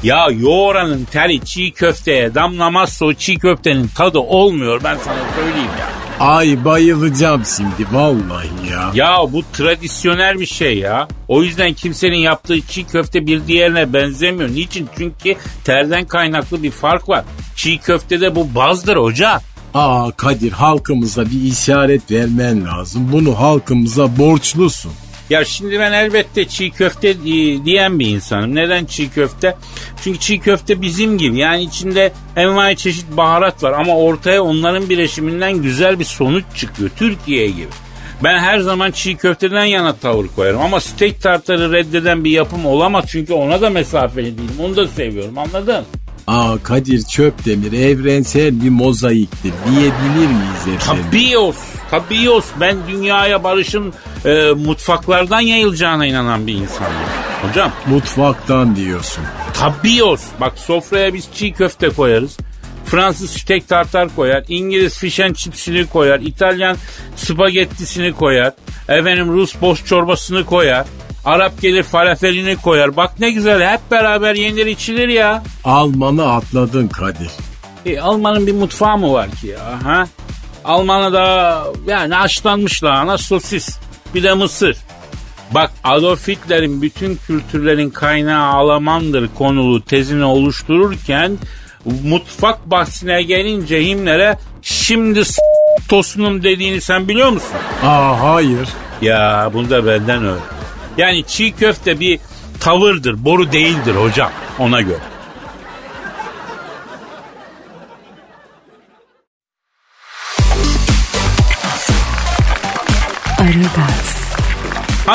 Ya 0.03 0.27
yoğuranın 0.31 1.05
teri 1.05 1.45
çiğ 1.45 1.71
köfteye 1.71 2.35
damlamazsa 2.35 3.05
o 3.05 3.13
çiğ 3.13 3.39
köftenin 3.39 3.87
tadı 3.87 4.19
olmuyor 4.19 4.81
ben 4.83 4.97
sana 5.05 5.19
söyleyeyim 5.35 5.69
ya. 5.79 5.89
Ay 6.27 6.65
bayılacağım 6.65 7.43
şimdi 7.57 7.87
vallahi 7.91 8.47
ya. 8.71 8.91
Ya 8.93 9.17
bu 9.31 9.43
tradisyonel 9.53 10.39
bir 10.39 10.45
şey 10.45 10.77
ya. 10.77 11.07
O 11.27 11.43
yüzden 11.43 11.73
kimsenin 11.73 12.17
yaptığı 12.17 12.61
çiğ 12.61 12.83
köfte 12.87 13.25
bir 13.25 13.47
diğerine 13.47 13.93
benzemiyor. 13.93 14.49
Niçin? 14.49 14.89
Çünkü 14.97 15.35
terden 15.63 16.05
kaynaklı 16.05 16.63
bir 16.63 16.71
fark 16.71 17.09
var. 17.09 17.23
Çiğ 17.55 17.77
köftede 17.77 18.35
bu 18.35 18.55
bazdır 18.55 18.97
hoca. 18.97 19.41
Aa 19.73 20.11
Kadir 20.11 20.51
halkımıza 20.51 21.25
bir 21.25 21.41
işaret 21.41 22.11
vermen 22.11 22.65
lazım. 22.65 23.09
Bunu 23.11 23.39
halkımıza 23.39 24.17
borçlusun. 24.17 24.91
Ya 25.29 25.45
şimdi 25.45 25.79
ben 25.79 25.91
elbette 25.91 26.47
çiğ 26.47 26.69
köfte 26.71 27.23
di- 27.23 27.65
diyen 27.65 27.99
bir 27.99 28.07
insanım. 28.07 28.55
Neden 28.55 28.85
çiğ 28.85 29.09
köfte? 29.09 29.55
Çünkü 30.03 30.19
çiğ 30.19 30.39
köfte 30.39 30.81
bizim 30.81 31.17
gibi. 31.17 31.37
Yani 31.37 31.63
içinde 31.63 32.11
envai 32.35 32.75
çeşit 32.77 33.05
baharat 33.17 33.63
var 33.63 33.71
ama 33.71 33.97
ortaya 33.97 34.43
onların 34.43 34.89
bileşiminden 34.89 35.53
güzel 35.61 35.99
bir 35.99 36.05
sonuç 36.05 36.43
çıkıyor. 36.55 36.89
Türkiye 36.97 37.47
gibi. 37.47 37.67
Ben 38.23 38.39
her 38.39 38.59
zaman 38.59 38.91
çiğ 38.91 39.15
köfteden 39.17 39.65
yana 39.65 39.93
tavır 39.95 40.27
koyarım 40.35 40.61
ama 40.61 40.79
steak 40.79 41.21
tartarı 41.21 41.71
reddeden 41.71 42.23
bir 42.23 42.31
yapım 42.31 42.65
olamaz 42.65 43.05
çünkü 43.07 43.33
ona 43.33 43.61
da 43.61 43.69
mesafeli 43.69 44.37
değilim. 44.37 44.55
Onu 44.63 44.75
da 44.75 44.87
seviyorum 44.87 45.37
anladın? 45.37 45.83
Aa 46.27 46.57
Kadir 46.63 47.01
Çöpdemir 47.03 47.71
evrensel 47.73 48.63
bir 48.63 48.69
mozaiktir 48.69 49.53
diyebilir 49.69 50.27
miyiz 50.27 50.67
efendim? 50.75 51.03
Tabios, 51.11 51.57
tabios. 51.91 52.45
Ben 52.59 52.77
dünyaya 52.87 53.43
barışın 53.43 53.93
e, 54.25 54.51
mutfaklardan 54.51 55.39
yayılacağına 55.39 56.05
inanan 56.05 56.47
bir 56.47 56.53
insanım. 56.53 56.91
Hocam 57.41 57.71
Mutfaktan 57.87 58.75
diyorsun. 58.75 59.23
Tabios. 59.53 60.21
Bak 60.41 60.59
sofraya 60.59 61.13
biz 61.13 61.27
çiğ 61.33 61.53
köfte 61.53 61.89
koyarız. 61.89 62.37
Fransız 62.85 63.31
steak 63.31 63.67
tartar 63.67 64.15
koyar. 64.15 64.43
İngiliz 64.47 64.97
fish 64.97 65.19
and 65.19 65.35
chipsini 65.35 65.85
koyar. 65.85 66.19
İtalyan 66.19 66.77
spagettisini 67.15 68.13
koyar. 68.13 68.53
Efendim 68.89 69.33
Rus 69.33 69.61
boş 69.61 69.85
çorbasını 69.85 70.45
koyar. 70.45 70.85
Arap 71.25 71.61
gelir 71.61 71.83
falafelini 71.83 72.55
koyar. 72.55 72.97
Bak 72.97 73.19
ne 73.19 73.31
güzel 73.31 73.71
hep 73.73 73.91
beraber 73.91 74.35
yenir 74.35 74.65
içilir 74.65 75.07
ya. 75.07 75.43
Almanı 75.63 76.33
atladın 76.33 76.87
Kadir. 76.87 77.31
E, 77.85 77.99
Alman'ın 77.99 78.47
bir 78.47 78.53
mutfağı 78.53 78.97
mı 78.97 79.13
var 79.13 79.31
ki 79.31 79.47
ya? 79.47 79.83
Ha? 79.83 80.07
Almanya'da 80.65 81.63
yani 81.87 82.13
haşlanmış 82.13 82.83
lahana 82.83 83.17
sosis 83.17 83.77
bir 84.15 84.23
de 84.23 84.33
mısır. 84.33 84.77
Bak 85.51 85.71
Adolf 85.83 86.27
Hitler'in 86.27 86.81
bütün 86.81 87.15
kültürlerin 87.27 87.89
kaynağı 87.89 88.45
Almandır 88.53 89.29
konulu 89.37 89.81
tezini 89.85 90.23
oluştururken 90.23 91.37
mutfak 92.03 92.65
bahsine 92.71 93.23
gelince 93.23 93.85
Himmler'e 93.85 94.37
şimdi 94.61 95.25
s- 95.25 95.41
tosunum 95.89 96.43
dediğini 96.43 96.81
sen 96.81 97.07
biliyor 97.07 97.29
musun? 97.29 97.49
Aa 97.85 98.19
hayır. 98.33 98.69
Ya 99.01 99.49
bunu 99.53 99.69
da 99.69 99.85
benden 99.85 100.25
öğren. 100.25 100.39
Yani 100.97 101.23
çiğ 101.27 101.51
köfte 101.51 101.99
bir 101.99 102.19
tavırdır, 102.59 103.25
boru 103.25 103.51
değildir 103.51 103.95
hocam 103.95 104.31
ona 104.59 104.81
göre. 104.81 104.99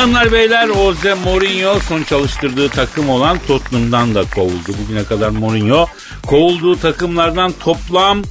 Hanımlar 0.05 0.33
beyler 0.33 0.67
Jose 0.67 1.15
Mourinho 1.15 1.81
son 1.81 2.03
çalıştırdığı 2.03 2.69
takım 2.69 3.09
olan 3.09 3.39
Tottenham'dan 3.47 4.15
da 4.15 4.25
kovuldu. 4.35 4.73
Bugüne 4.83 5.05
kadar 5.05 5.29
Mourinho 5.29 5.87
kovulduğu 6.27 6.77
takımlardan 6.77 7.53
toplam 7.61 8.23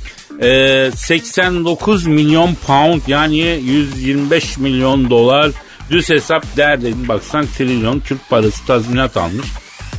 e, 0.42 0.92
89 0.96 2.06
milyon 2.06 2.56
pound 2.68 3.02
yani 3.08 3.38
125 3.38 4.58
milyon 4.58 5.10
dolar 5.10 5.52
düz 5.90 6.10
hesap 6.10 6.58
değerlerini 6.58 7.08
baksan 7.08 7.46
trilyon 7.58 8.00
Türk 8.00 8.30
parası 8.30 8.66
tazminat 8.66 9.18
almış. 9.18 9.48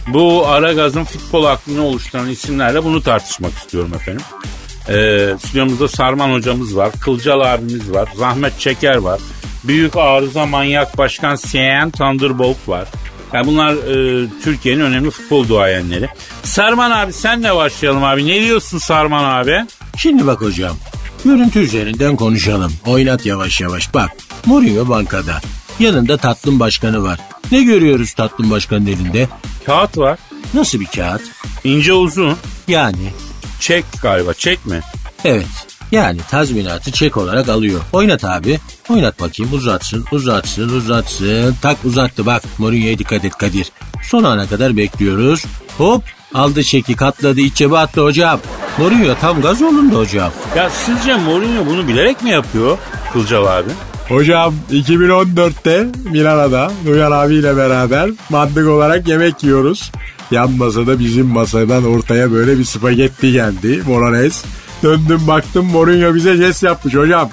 Bu 0.08 0.46
ara 0.46 0.72
gazın 0.72 1.04
futbol 1.04 1.44
aklını 1.44 1.82
oluşturan 1.82 2.30
isimlerle 2.30 2.84
bunu 2.84 3.02
tartışmak 3.02 3.52
istiyorum 3.52 3.92
efendim. 3.94 4.24
Ee, 4.88 5.34
stüdyomuzda 5.38 5.88
Sarman 5.88 6.32
hocamız 6.32 6.76
var, 6.76 6.92
Kılcal 7.00 7.40
abimiz 7.40 7.90
var, 7.90 8.08
Zahmet 8.16 8.60
Çeker 8.60 8.96
var. 8.96 9.20
Büyük 9.64 9.96
arıza 9.96 10.46
manyak 10.46 10.98
başkan 10.98 11.36
CN 11.36 11.90
Thunderbolt 11.90 12.68
var. 12.68 12.88
Yani 13.32 13.46
bunlar 13.46 13.72
e, 13.74 14.26
Türkiye'nin 14.44 14.80
önemli 14.80 15.10
futbol 15.10 15.48
duayenleri. 15.48 16.08
Sarman 16.42 16.90
abi 16.90 17.12
senle 17.12 17.54
başlayalım 17.56 18.04
abi. 18.04 18.26
Ne 18.26 18.40
diyorsun 18.40 18.78
Sarman 18.78 19.24
abi? 19.24 19.66
Şimdi 19.96 20.26
bak 20.26 20.40
hocam. 20.40 20.76
Görüntü 21.24 21.58
üzerinden 21.58 22.16
konuşalım. 22.16 22.72
Oynat 22.86 23.26
yavaş 23.26 23.60
yavaş. 23.60 23.94
Bak 23.94 24.10
Mourinho 24.46 24.88
bankada. 24.88 25.40
Yanında 25.78 26.16
tatlım 26.16 26.60
başkanı 26.60 27.02
var. 27.02 27.18
Ne 27.52 27.62
görüyoruz 27.62 28.12
tatlım 28.12 28.50
başkanın 28.50 28.86
elinde? 28.86 29.28
Kağıt 29.66 29.98
var. 29.98 30.18
Nasıl 30.54 30.80
bir 30.80 30.86
kağıt? 30.86 31.22
İnce 31.64 31.92
uzun. 31.92 32.36
Yani 32.68 33.10
Çek 33.60 33.84
galiba. 34.02 34.34
Çek 34.34 34.66
mi? 34.66 34.80
evet. 35.24 35.46
Yani 35.92 36.18
tazminatı 36.30 36.92
çek 36.92 37.16
olarak 37.16 37.48
alıyor. 37.48 37.80
Oynat 37.92 38.24
abi. 38.24 38.58
Oynat 38.88 39.20
bakayım 39.20 39.52
uzatsın 39.52 40.04
uzatsın 40.12 40.68
uzatsın. 40.68 41.56
Tak 41.62 41.76
uzattı 41.84 42.26
bak 42.26 42.42
Mourinho'ya 42.58 42.98
dikkat 42.98 43.24
et 43.24 43.36
Kadir. 43.36 43.72
Son 44.02 44.24
ana 44.24 44.46
kadar 44.46 44.76
bekliyoruz. 44.76 45.44
Hop 45.78 46.04
aldı 46.34 46.62
çeki 46.62 46.96
katladı 46.96 47.40
iç 47.40 47.54
cebe 47.54 47.78
attı 47.78 48.00
hocam. 48.04 48.40
Mourinho 48.78 49.14
tam 49.20 49.40
gaz 49.40 49.62
olundu 49.62 49.98
hocam. 49.98 50.32
Ya 50.56 50.70
sizce 50.70 51.16
Mourinho 51.16 51.66
bunu 51.66 51.88
bilerek 51.88 52.22
mi 52.22 52.30
yapıyor 52.30 52.78
Kılcal 53.12 53.46
abi? 53.46 53.70
Hocam 54.08 54.54
2014'te 54.72 55.86
Milano'da 56.10 56.72
Duyan 56.86 57.12
abiyle 57.12 57.56
beraber 57.56 58.10
mantık 58.30 58.68
olarak 58.68 59.08
yemek 59.08 59.44
yiyoruz. 59.44 59.92
Yan 60.30 60.50
masada 60.50 60.98
bizim 60.98 61.26
masadan 61.26 61.84
ortaya 61.84 62.32
böyle 62.32 62.58
bir 62.58 62.64
spagetti 62.64 63.32
geldi. 63.32 63.82
Bolognese. 63.86 64.46
Döndüm 64.82 65.20
baktım 65.26 65.66
Mourinho 65.66 66.14
bize 66.14 66.36
jest 66.36 66.62
yapmış 66.62 66.94
hocam. 66.94 67.30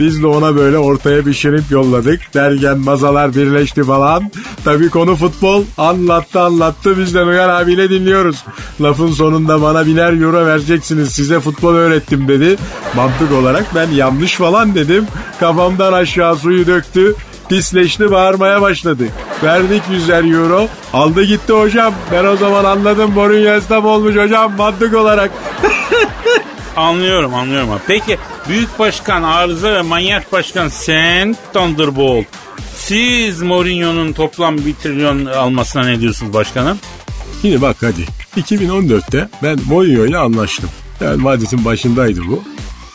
Biz 0.00 0.22
de 0.22 0.26
ona 0.26 0.56
böyle 0.56 0.78
ortaya 0.78 1.26
bir 1.26 1.34
şirinp 1.34 1.70
yolladık. 1.70 2.34
Dergen 2.34 2.78
mazalar 2.78 3.34
birleşti 3.34 3.84
falan. 3.84 4.30
Tabii 4.64 4.90
konu 4.90 5.16
futbol. 5.16 5.64
Anlattı 5.78 6.40
anlattı. 6.40 6.98
Biz 6.98 7.14
de 7.14 7.26
Nuyar 7.26 7.48
abiyle 7.48 7.90
dinliyoruz. 7.90 8.44
Lafın 8.80 9.10
sonunda 9.12 9.62
bana 9.62 9.86
biner 9.86 10.12
euro 10.22 10.46
vereceksiniz. 10.46 11.12
Size 11.12 11.40
futbol 11.40 11.74
öğrettim 11.74 12.28
dedi. 12.28 12.56
Mantık 12.96 13.32
olarak 13.32 13.64
ben 13.74 13.90
yanlış 13.90 14.34
falan 14.34 14.74
dedim. 14.74 15.06
Kafamdan 15.40 15.92
aşağı 15.92 16.36
suyu 16.36 16.66
döktü. 16.66 17.14
Pisleşti 17.48 18.10
bağırmaya 18.10 18.62
başladı. 18.62 19.04
Verdik 19.42 19.82
100'er 19.90 20.34
euro. 20.34 20.68
Aldı 20.92 21.22
gitti 21.22 21.52
hocam. 21.52 21.94
Ben 22.12 22.24
o 22.24 22.36
zaman 22.36 22.64
anladım 22.64 23.10
Mourinho 23.12 23.50
esnaf 23.50 23.84
olmuş 23.84 24.16
hocam 24.16 24.56
mantık 24.56 24.94
olarak. 24.94 25.30
Anlıyorum 26.78 27.34
anlıyorum 27.34 27.70
abi. 27.70 27.80
Peki 27.86 28.18
Büyük 28.48 28.78
Başkan 28.78 29.22
Arıza 29.22 29.74
ve 29.74 29.82
Manyak 29.82 30.32
Başkan 30.32 30.68
Sen 30.68 31.36
Thunderbolt. 31.52 32.26
Siz 32.76 33.42
Mourinho'nun 33.42 34.12
toplam 34.12 34.58
1 34.58 34.74
trilyon 34.74 35.24
almasına 35.26 35.84
ne 35.86 36.00
diyorsunuz 36.00 36.32
başkanım? 36.32 36.78
Şimdi 37.42 37.62
bak 37.62 37.76
hadi. 37.80 38.04
2014'te 38.36 39.28
ben 39.42 39.58
Mourinho 39.66 40.06
ile 40.06 40.18
anlaştım. 40.18 40.70
Yani 41.00 41.22
Madrid'in 41.22 41.64
başındaydı 41.64 42.20
bu. 42.28 42.42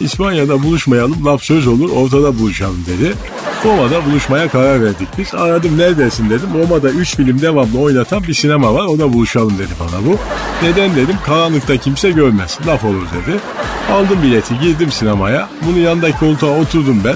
İspanya'da 0.04 0.64
buluşmayalım 0.64 1.26
laf 1.26 1.44
söz 1.44 1.68
olur 1.68 1.90
ortada 1.90 2.40
buluşalım 2.40 2.86
dedi. 2.88 3.14
Roma'da 3.66 4.06
buluşmaya 4.06 4.50
karar 4.50 4.84
verdik 4.84 5.08
biz. 5.18 5.34
Aradım 5.36 5.78
neredesin 5.78 6.30
dedim. 6.30 6.50
Roma'da 6.54 6.90
3 6.90 7.16
film 7.16 7.42
devamlı 7.42 7.80
oynatan 7.80 8.24
bir 8.24 8.34
sinema 8.34 8.74
var. 8.74 8.86
O 8.86 9.00
da 9.00 9.14
buluşalım 9.14 9.58
dedi 9.58 9.72
bana 9.80 10.06
bu. 10.06 10.18
Neden 10.64 10.96
dedim. 10.96 11.16
Karanlıkta 11.26 11.78
kimse 11.78 12.12
görmez. 12.12 12.60
Laf 12.68 12.84
olur 12.86 13.02
dedi. 13.02 13.40
Aldım 13.92 14.24
bileti 14.24 14.60
girdim 14.60 14.92
sinemaya. 14.92 15.50
Bunun 15.68 15.80
yanındaki 15.80 16.20
koltuğa 16.20 16.60
oturdum 16.60 17.02
ben. 17.06 17.16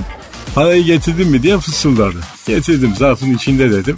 Parayı 0.56 0.84
getirdin 0.84 1.28
mi 1.28 1.44
diye 1.44 1.58
fısıldadı. 1.58 2.18
Getirdim 2.48 2.96
zarfın 2.96 3.34
içinde 3.34 3.72
dedim. 3.72 3.96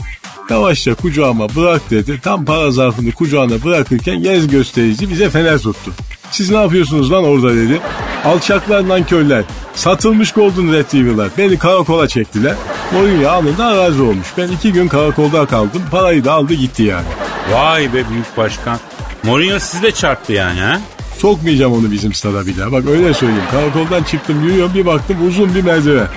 Yavaşça 0.50 0.96
kucağıma 0.96 1.56
bırak 1.56 1.90
dedi. 1.90 2.20
Tam 2.24 2.46
para 2.46 2.72
zarfını 2.72 3.12
kucağına 3.12 3.64
bırakırken 3.64 4.24
gez 4.24 4.48
gösterici 4.48 5.10
bize 5.10 5.30
fener 5.30 5.58
tuttu. 5.58 5.92
Siz 6.32 6.50
ne 6.52 6.58
yapıyorsunuz 6.58 7.12
lan 7.12 7.24
orada 7.24 7.56
dedi. 7.56 7.80
Alçaklar 8.26 8.88
nankörler. 8.88 9.44
Satılmış 9.76 10.32
Golden 10.32 10.74
Retriever'lar. 10.74 11.30
Beni 11.38 11.58
karakola 11.60 12.08
çektiler. 12.08 12.54
Mourinho 12.94 13.30
anında 13.30 13.66
arazi 13.66 14.02
olmuş. 14.02 14.28
Ben 14.38 14.48
iki 14.48 14.74
gün 14.74 14.88
karakolda 14.88 15.46
kaldım. 15.46 15.82
Parayı 15.92 16.26
da 16.26 16.34
aldı 16.34 16.54
gitti 16.54 16.84
yani. 16.84 17.06
Vay 17.54 17.94
be 17.94 18.10
büyük 18.10 18.38
başkan. 18.38 18.78
Mourinho 19.24 19.60
sizi 19.60 19.84
de 19.84 19.92
çarptı 19.92 20.34
yani 20.34 20.60
ha? 20.60 20.80
Sokmayacağım 21.18 21.74
onu 21.74 21.92
bizim 21.92 22.14
stada 22.14 22.48
bir 22.48 22.58
daha. 22.58 22.72
Bak 22.72 22.84
öyle 22.90 23.14
söyleyeyim. 23.14 23.44
Karakoldan 23.52 24.04
çıktım 24.04 24.44
yürüyorum 24.44 24.74
bir 24.74 24.86
baktım 24.86 25.18
uzun 25.28 25.56
bir 25.56 25.64
merdiven. 25.64 26.08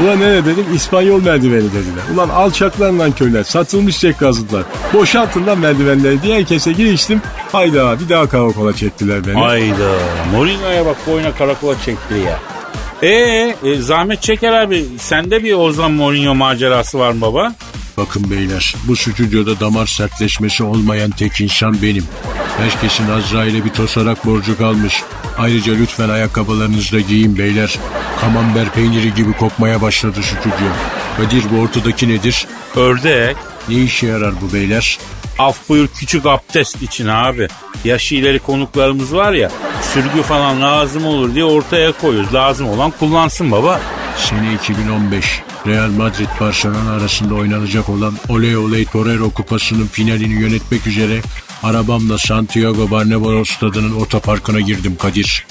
Ulan 0.00 0.20
ne 0.20 0.44
dedim? 0.44 0.64
İspanyol 0.74 1.22
merdiveni 1.22 1.64
dediler. 1.72 2.02
Ulan 2.14 2.28
alçaklar 2.28 2.98
nankörler. 2.98 3.42
Satılmış 3.42 3.98
çek 3.98 4.18
kazıdılar. 4.18 4.62
Boşaltın 4.94 5.46
lan 5.46 5.58
merdivenleri 5.58 6.22
diye 6.22 6.36
herkese 6.36 6.72
giriştim. 6.72 7.22
Hayda 7.52 8.00
bir 8.00 8.08
daha 8.08 8.28
karakola 8.28 8.76
çektiler 8.76 9.26
beni. 9.26 9.34
Hayda. 9.34 9.90
Mourinho'ya 10.32 10.86
bak 10.86 10.96
boyuna 11.06 11.34
karakola 11.34 11.74
çekti 11.84 12.14
ya. 12.14 12.38
Ee, 13.02 13.08
e, 13.64 13.76
Zahmet 13.76 14.22
Çeker 14.22 14.52
abi 14.52 14.86
sende 14.98 15.44
bir 15.44 15.52
Ozan 15.52 15.92
Mourinho 15.92 16.34
macerası 16.34 16.98
var 16.98 17.12
mı 17.12 17.20
baba? 17.20 17.52
Bakın 17.96 18.30
beyler 18.30 18.74
bu 18.88 18.96
stüdyoda 18.96 19.60
damar 19.60 19.86
sertleşmesi 19.86 20.64
olmayan 20.64 21.10
tek 21.10 21.40
insan 21.40 21.82
benim. 21.82 22.04
Herkesin 22.58 23.10
Azrail'e 23.10 23.64
bir 23.64 23.70
tosarak 23.70 24.26
borcu 24.26 24.58
kalmış. 24.58 25.02
Ayrıca 25.38 25.74
lütfen 25.74 26.08
ayakkabılarınızı 26.08 26.92
da 26.92 27.00
giyin 27.00 27.38
beyler. 27.38 27.78
Kamember 28.20 28.72
peyniri 28.72 29.14
gibi 29.14 29.32
kokmaya 29.32 29.82
başladı 29.82 30.20
stüdyo. 30.22 30.68
Kadir 31.16 31.44
bu 31.52 31.60
ortadaki 31.60 32.08
nedir? 32.08 32.46
Ördek. 32.76 33.36
Ne 33.68 33.74
işe 33.74 34.06
yarar 34.06 34.34
bu 34.40 34.54
beyler? 34.54 34.98
Af 35.38 35.68
buyur 35.68 35.88
küçük 35.88 36.26
abdest 36.26 36.82
için 36.82 37.06
abi. 37.06 37.48
Yaşı 37.84 38.14
ileri 38.14 38.38
konuklarımız 38.38 39.14
var 39.14 39.32
ya 39.32 39.50
sürgü 39.94 40.22
falan 40.22 40.62
lazım 40.62 41.06
olur 41.06 41.34
diye 41.34 41.44
ortaya 41.44 41.92
koyuyoruz. 41.92 42.34
Lazım 42.34 42.68
olan 42.68 42.90
kullansın 42.90 43.50
baba. 43.50 43.80
Sene 44.16 44.54
2015. 44.54 45.40
Real 45.66 45.88
Madrid 45.88 46.28
Barcelona 46.40 46.92
arasında 46.92 47.34
oynanacak 47.34 47.88
olan 47.88 48.14
Ole 48.28 48.58
Ole 48.58 48.84
Torero 48.84 49.30
kupasının 49.30 49.86
finalini 49.86 50.42
yönetmek 50.42 50.86
üzere 50.86 51.20
arabamla 51.64 52.18
Santiago 52.18 52.90
Bernabéu 52.90 53.44
stadının 53.44 54.00
otoparkına 54.00 54.60
girdim 54.60 54.96
Kadir. 54.96 55.46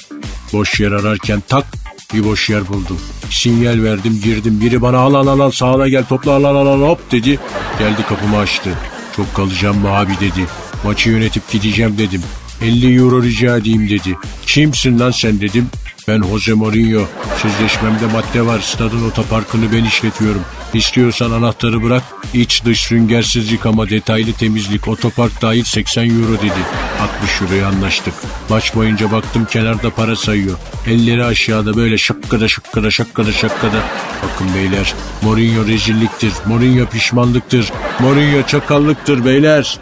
Boş 0.53 0.79
yer 0.79 0.91
ararken 0.91 1.43
tak 1.47 1.65
bir 2.13 2.23
boş 2.23 2.49
yer 2.49 2.67
buldum. 2.67 2.99
Sinyal 3.29 3.83
verdim 3.83 4.21
girdim. 4.23 4.61
Biri 4.61 4.81
bana 4.81 4.97
al 4.97 5.13
al 5.13 5.27
al 5.27 5.39
al 5.39 5.51
sağına 5.51 5.87
gel 5.87 6.05
topla 6.05 6.31
al 6.31 6.43
al 6.43 6.67
al 6.67 6.81
hop 6.81 7.11
dedi. 7.11 7.39
Geldi 7.79 8.05
kapımı 8.09 8.37
açtı. 8.37 8.69
Çok 9.15 9.35
kalacağım 9.35 9.77
mı 9.77 9.89
abi 9.89 10.13
dedi. 10.19 10.47
Maçı 10.85 11.09
yönetip 11.09 11.51
gideceğim 11.51 11.97
dedim. 11.97 12.21
50 12.61 12.97
euro 12.97 13.23
rica 13.23 13.57
edeyim 13.57 13.89
dedi. 13.89 14.17
Kimsin 14.45 14.99
lan 14.99 15.11
sen 15.11 15.41
dedim. 15.41 15.67
Ben 16.07 16.23
Jose 16.23 16.53
Mourinho. 16.53 17.01
Sözleşmemde 17.41 18.05
madde 18.05 18.45
var. 18.45 18.59
Stadın 18.59 19.09
otoparkını 19.09 19.71
ben 19.71 19.83
işletiyorum. 19.83 20.41
İstiyorsan 20.73 21.31
anahtarı 21.31 21.83
bırak. 21.83 22.03
İç 22.33 22.65
dış 22.65 22.79
süngersiz 22.79 23.51
yıkama, 23.51 23.89
detaylı 23.89 24.33
temizlik, 24.33 24.87
otopark 24.87 25.41
dahil 25.41 25.63
80 25.63 26.03
euro 26.03 26.37
dedi. 26.37 26.63
60 27.01 27.41
euroya 27.41 27.67
anlaştık. 27.67 28.13
Maç 28.49 28.75
boyunca 28.75 29.11
baktım 29.11 29.45
kenarda 29.45 29.89
para 29.89 30.15
sayıyor. 30.15 30.57
Elleri 30.87 31.25
aşağıda 31.25 31.75
böyle 31.75 31.97
şakkada 31.97 32.47
şakkada 32.47 32.91
şakkada 32.91 33.31
şakkada. 33.31 33.83
Bakın 34.23 34.55
beyler 34.55 34.93
Mourinho 35.21 35.67
rezilliktir. 35.67 36.31
Mourinho 36.45 36.85
pişmanlıktır. 36.85 37.71
Mourinho 37.99 38.47
çakallıktır 38.47 39.25
beyler. 39.25 39.79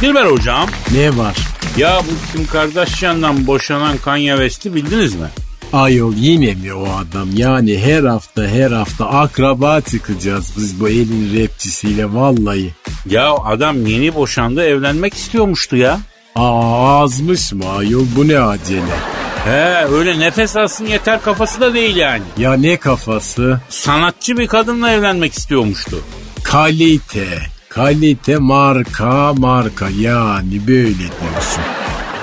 Dilber 0.00 0.24
hocam. 0.24 0.68
Ne 0.94 1.16
var? 1.16 1.36
Ya 1.76 2.00
bu 2.00 2.32
Kim 2.36 2.46
Kardashian'dan 2.46 3.46
boşanan 3.46 3.96
Kanye 3.96 4.32
West'i 4.32 4.74
bildiniz 4.74 5.14
mi? 5.14 5.26
Ayol 5.72 6.14
yine 6.16 6.54
mi 6.54 6.74
o 6.74 6.84
adam? 6.92 7.28
Yani 7.34 7.78
her 7.78 8.02
hafta 8.04 8.42
her 8.46 8.70
hafta 8.70 9.06
akraba 9.06 9.80
çıkacağız 9.80 10.52
biz 10.56 10.80
bu 10.80 10.88
elin 10.88 11.42
rapçisiyle 11.42 12.14
vallahi. 12.14 12.74
Ya 13.06 13.32
adam 13.34 13.86
yeni 13.86 14.14
boşandı 14.14 14.62
evlenmek 14.64 15.14
istiyormuştu 15.14 15.76
ya. 15.76 16.00
Aa 16.36 17.02
azmış 17.02 17.52
mı 17.52 17.64
ayol 17.78 18.04
bu 18.16 18.28
ne 18.28 18.38
acele? 18.40 18.96
He 19.44 19.86
öyle 19.92 20.18
nefes 20.18 20.56
alsın 20.56 20.86
yeter 20.86 21.22
kafası 21.22 21.60
da 21.60 21.74
değil 21.74 21.96
yani. 21.96 22.22
Ya 22.38 22.52
ne 22.52 22.76
kafası? 22.76 23.60
Sanatçı 23.68 24.36
bir 24.38 24.46
kadınla 24.46 24.90
evlenmek 24.90 25.32
istiyormuştu. 25.34 25.98
Kalite. 26.42 27.38
Kalite 27.80 28.36
marka 28.36 29.32
marka 29.32 29.88
yani 30.00 30.66
böyle 30.66 30.98
diyorsun. 30.98 31.62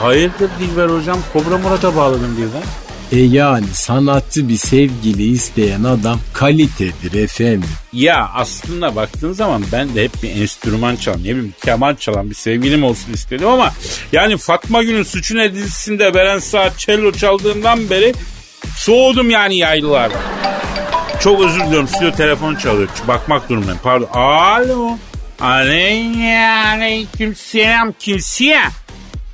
Hayırdır 0.01 0.49
Dilber 0.59 0.89
hocam? 0.89 1.19
Kobra 1.33 1.57
Murat'a 1.57 1.95
bağladım 1.95 2.37
birden. 2.37 2.63
E 3.11 3.23
yani 3.25 3.65
sanatçı 3.73 4.49
bir 4.49 4.57
sevgili 4.57 5.23
isteyen 5.23 5.83
adam 5.83 6.19
kalitedir 6.33 7.23
efendim. 7.23 7.69
Ya 7.93 8.29
aslında 8.33 8.95
baktığın 8.95 9.33
zaman 9.33 9.63
ben 9.71 9.95
de 9.95 10.03
hep 10.03 10.23
bir 10.23 10.29
enstrüman 10.41 10.95
çalan, 10.95 11.19
ne 11.19 11.23
bileyim 11.23 11.53
keman 11.65 11.95
çalan 11.95 12.29
bir 12.29 12.35
sevgilim 12.35 12.83
olsun 12.83 13.13
istedim 13.13 13.47
ama 13.47 13.73
yani 14.11 14.37
Fatma 14.37 14.83
Gül'ün 14.83 15.03
Suçu 15.03 15.37
Ne 15.37 15.53
dizisinde 15.53 16.13
Beren 16.13 16.39
Saat 16.39 16.77
cello 16.77 17.11
çaldığından 17.11 17.89
beri 17.89 18.13
soğudum 18.77 19.29
yani 19.29 19.57
yaylılar. 19.57 20.11
Çok 21.19 21.41
özür 21.41 21.59
diliyorum 21.59 21.87
stüdyo 21.87 22.11
telefon 22.11 22.55
çalıyor. 22.55 22.89
Bakmak 23.07 23.49
durumundayım 23.49 23.79
pardon. 23.83 24.07
Alo. 24.13 24.97
Aleyküm 25.39 27.35
selam 27.35 27.93
kimseye. 27.99 28.63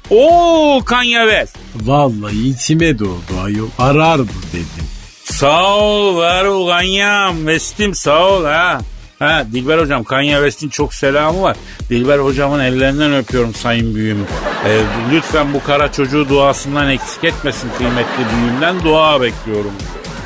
Oo 0.10 0.82
Kanye 0.86 1.20
West. 1.30 1.58
Vallahi 1.76 2.50
içime 2.50 3.00
doğdu 3.00 3.42
ayol 3.44 3.68
arar 3.80 4.20
bu 4.20 4.42
dedim. 4.54 4.88
Sağ 5.24 5.76
ol 5.76 6.18
var 6.18 6.46
ol 6.46 6.70
Kanya'm. 6.70 7.38
West'im 7.38 7.96
sağ 7.96 8.28
ol 8.28 8.46
ha. 8.46 8.80
Ha 9.20 9.46
Dilber 9.54 9.78
hocam 9.78 10.04
Kanye 10.04 10.36
West'in 10.36 10.70
çok 10.70 10.94
selamı 10.94 11.42
var. 11.42 11.58
Dilber 11.90 12.20
hocamın 12.20 12.60
ellerinden 12.60 13.14
öpüyorum 13.14 13.54
sayın 13.54 13.96
büyüğüm. 13.96 14.28
Ee, 14.66 14.82
lütfen 15.12 15.54
bu 15.54 15.64
kara 15.64 15.92
çocuğu 15.92 16.30
duasından 16.30 16.90
eksik 16.90 17.24
etmesin 17.24 17.70
kıymetli 17.78 18.24
büyüğümden 18.36 18.84
dua 18.84 19.22
bekliyorum. 19.22 19.72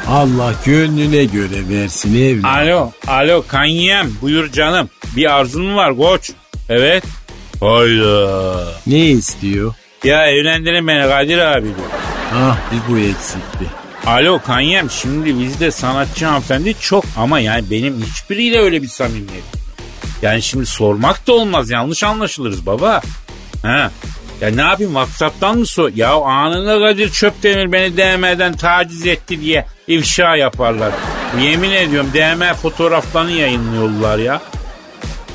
Allah 0.09 0.53
gönlüne 0.65 1.25
göre 1.25 1.69
versin 1.69 2.21
evladım. 2.23 2.45
Alo, 2.49 2.91
alo 3.07 3.43
Kanya'm 3.47 4.17
buyur 4.21 4.51
canım. 4.51 4.89
Bir 5.15 5.33
arzun 5.33 5.65
mu 5.65 5.75
var 5.75 5.97
koç? 5.97 6.31
Evet. 6.69 7.03
Hayda. 7.59 8.63
Ne 8.87 8.99
istiyor? 8.99 9.73
Ya 10.03 10.27
evlendirin 10.27 10.87
beni 10.87 11.07
Kadir 11.07 11.37
abi 11.37 11.63
diyor. 11.63 11.89
Ah 12.35 12.57
bir 12.71 12.93
bu 12.93 12.97
eksikti. 12.97 13.65
Alo 14.05 14.41
Kanyem 14.45 14.89
şimdi 14.89 15.39
bizde 15.39 15.71
sanatçı 15.71 16.25
hanımefendi 16.25 16.73
çok 16.79 17.05
ama 17.17 17.39
yani 17.39 17.71
benim 17.71 18.01
hiçbiriyle 18.01 18.59
öyle 18.59 18.81
bir 18.81 18.87
samimiyet. 18.87 19.43
Yani 20.21 20.41
şimdi 20.41 20.65
sormak 20.65 21.27
da 21.27 21.33
olmaz 21.33 21.69
yanlış 21.69 22.03
anlaşılırız 22.03 22.65
baba. 22.65 23.01
Ha. 23.63 23.91
Ya 24.41 24.49
ne 24.49 24.61
yapayım 24.61 24.93
Whatsapp'tan 24.93 25.57
mı 25.57 25.65
sor? 25.65 25.91
Ya 25.95 26.13
anında 26.13 26.79
Kadir 26.79 27.09
Çöptemir 27.11 27.71
beni 27.71 27.97
DM'den 27.97 28.53
taciz 28.53 29.05
etti 29.07 29.41
diye 29.41 29.65
ifşa 29.87 30.35
yaparlar. 30.35 30.91
Yemin 31.41 31.71
ediyorum 31.71 32.09
DM 32.13 32.53
fotoğraflarını 32.53 33.31
yayınlıyorlar 33.31 34.17
ya. 34.19 34.41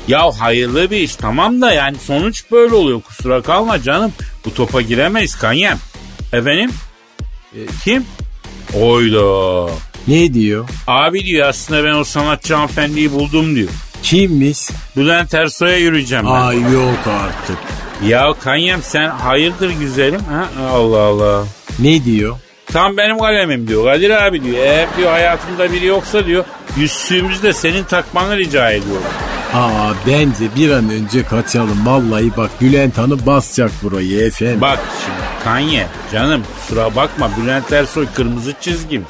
Ya 0.07 0.31
hayırlı 0.39 0.91
bir 0.91 0.97
iş 0.97 1.15
tamam 1.15 1.61
da 1.61 1.73
yani 1.73 1.97
sonuç 1.97 2.43
böyle 2.51 2.75
oluyor 2.75 3.01
kusura 3.01 3.41
kalma 3.41 3.81
canım. 3.81 4.13
Bu 4.45 4.53
topa 4.53 4.81
giremeyiz 4.81 5.35
Kanyem. 5.35 5.77
Efendim? 6.33 6.71
E, 7.55 7.59
kim? 7.83 8.05
Oyda. 8.73 9.69
Ne 10.07 10.33
diyor? 10.33 10.69
Abi 10.87 11.25
diyor 11.25 11.47
aslında 11.47 11.83
ben 11.83 11.93
o 11.93 12.03
sanatçı 12.03 12.53
hanımefendiyi 12.53 13.11
buldum 13.11 13.55
diyor. 13.55 13.69
Kimmiş? 14.03 14.59
Bülent 14.97 15.33
Ersoy'a 15.33 15.77
yürüyeceğim 15.77 16.25
ben. 16.25 16.31
Ay 16.31 16.61
yok 16.61 16.99
artık. 17.07 17.57
Ya 18.07 18.33
Kanyem 18.43 18.81
sen 18.83 19.09
hayırdır 19.09 19.69
güzelim 19.69 20.21
ha? 20.21 20.47
Allah 20.73 20.99
Allah. 21.01 21.43
Ne 21.79 22.05
diyor? 22.05 22.37
Tam 22.65 22.97
benim 22.97 23.19
kalemim 23.19 23.67
diyor. 23.67 23.85
Kadir 23.93 24.09
abi 24.09 24.43
diyor. 24.43 24.57
Eğer 24.57 24.87
diyor 24.97 25.11
hayatımda 25.11 25.71
biri 25.71 25.85
yoksa 25.85 26.25
diyor 26.25 26.45
yüzsüğümüzü 26.77 27.43
de 27.43 27.53
senin 27.53 27.83
takmanı 27.83 28.37
rica 28.37 28.71
ediyorum. 28.71 29.03
Aa 29.53 29.91
bence 30.07 30.45
bir 30.55 30.71
an 30.71 30.89
önce 30.89 31.23
kaçalım. 31.23 31.85
Vallahi 31.85 32.31
bak 32.37 32.49
Bülent 32.61 32.97
Hanım 32.97 33.21
basacak 33.25 33.71
burayı 33.83 34.25
efendim. 34.27 34.61
Bak 34.61 34.79
şimdi 35.05 35.43
Kanye 35.43 35.87
canım 36.11 36.43
kusura 36.61 36.95
bakma 36.95 37.29
Bülent 37.41 37.73
Ersoy 37.73 38.05
kırmızı 38.15 38.53
çizgimiz. 38.61 39.07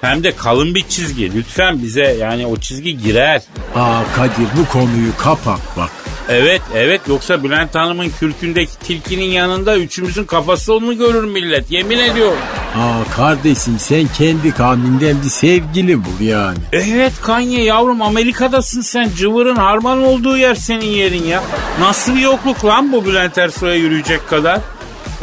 Hem 0.00 0.24
de 0.24 0.36
kalın 0.36 0.74
bir 0.74 0.88
çizgi. 0.88 1.34
Lütfen 1.34 1.82
bize 1.82 2.16
yani 2.20 2.46
o 2.46 2.56
çizgi 2.56 2.98
girer. 2.98 3.42
Aa 3.76 4.02
Kadir 4.16 4.46
bu 4.58 4.72
konuyu 4.72 5.16
kapat 5.18 5.60
bak. 5.76 5.90
Evet 6.30 6.62
evet 6.74 7.00
yoksa 7.08 7.44
Bülent 7.44 7.74
Hanım'ın 7.74 8.10
kürkündeki 8.20 8.78
tilkinin 8.78 9.24
yanında 9.24 9.76
üçümüzün 9.76 10.24
kafası 10.24 10.74
onu 10.74 10.98
görür 10.98 11.24
millet. 11.24 11.70
Yemin 11.70 11.98
ediyorum. 11.98 12.38
Aa 12.76 13.16
kardeşim 13.16 13.78
sen 13.78 14.08
kendi 14.18 14.50
kavminden 14.50 15.16
bir 15.24 15.28
sevgili 15.28 16.04
bul 16.04 16.20
yani. 16.20 16.58
Evet 16.72 17.12
Kanye 17.22 17.64
yavrum 17.64 18.02
Amerika'dasın 18.02 18.80
sen. 18.80 19.10
Cıvırın 19.16 19.56
harman 19.56 20.02
olduğu 20.02 20.36
yer 20.36 20.54
senin 20.54 20.86
yerin 20.86 21.24
ya. 21.24 21.42
Nasıl 21.80 22.14
bir 22.14 22.20
yokluk 22.20 22.64
lan 22.64 22.92
bu 22.92 23.04
Bülent 23.04 23.38
Ersoy'a 23.38 23.74
yürüyecek 23.74 24.28
kadar? 24.28 24.60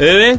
Evet. 0.00 0.38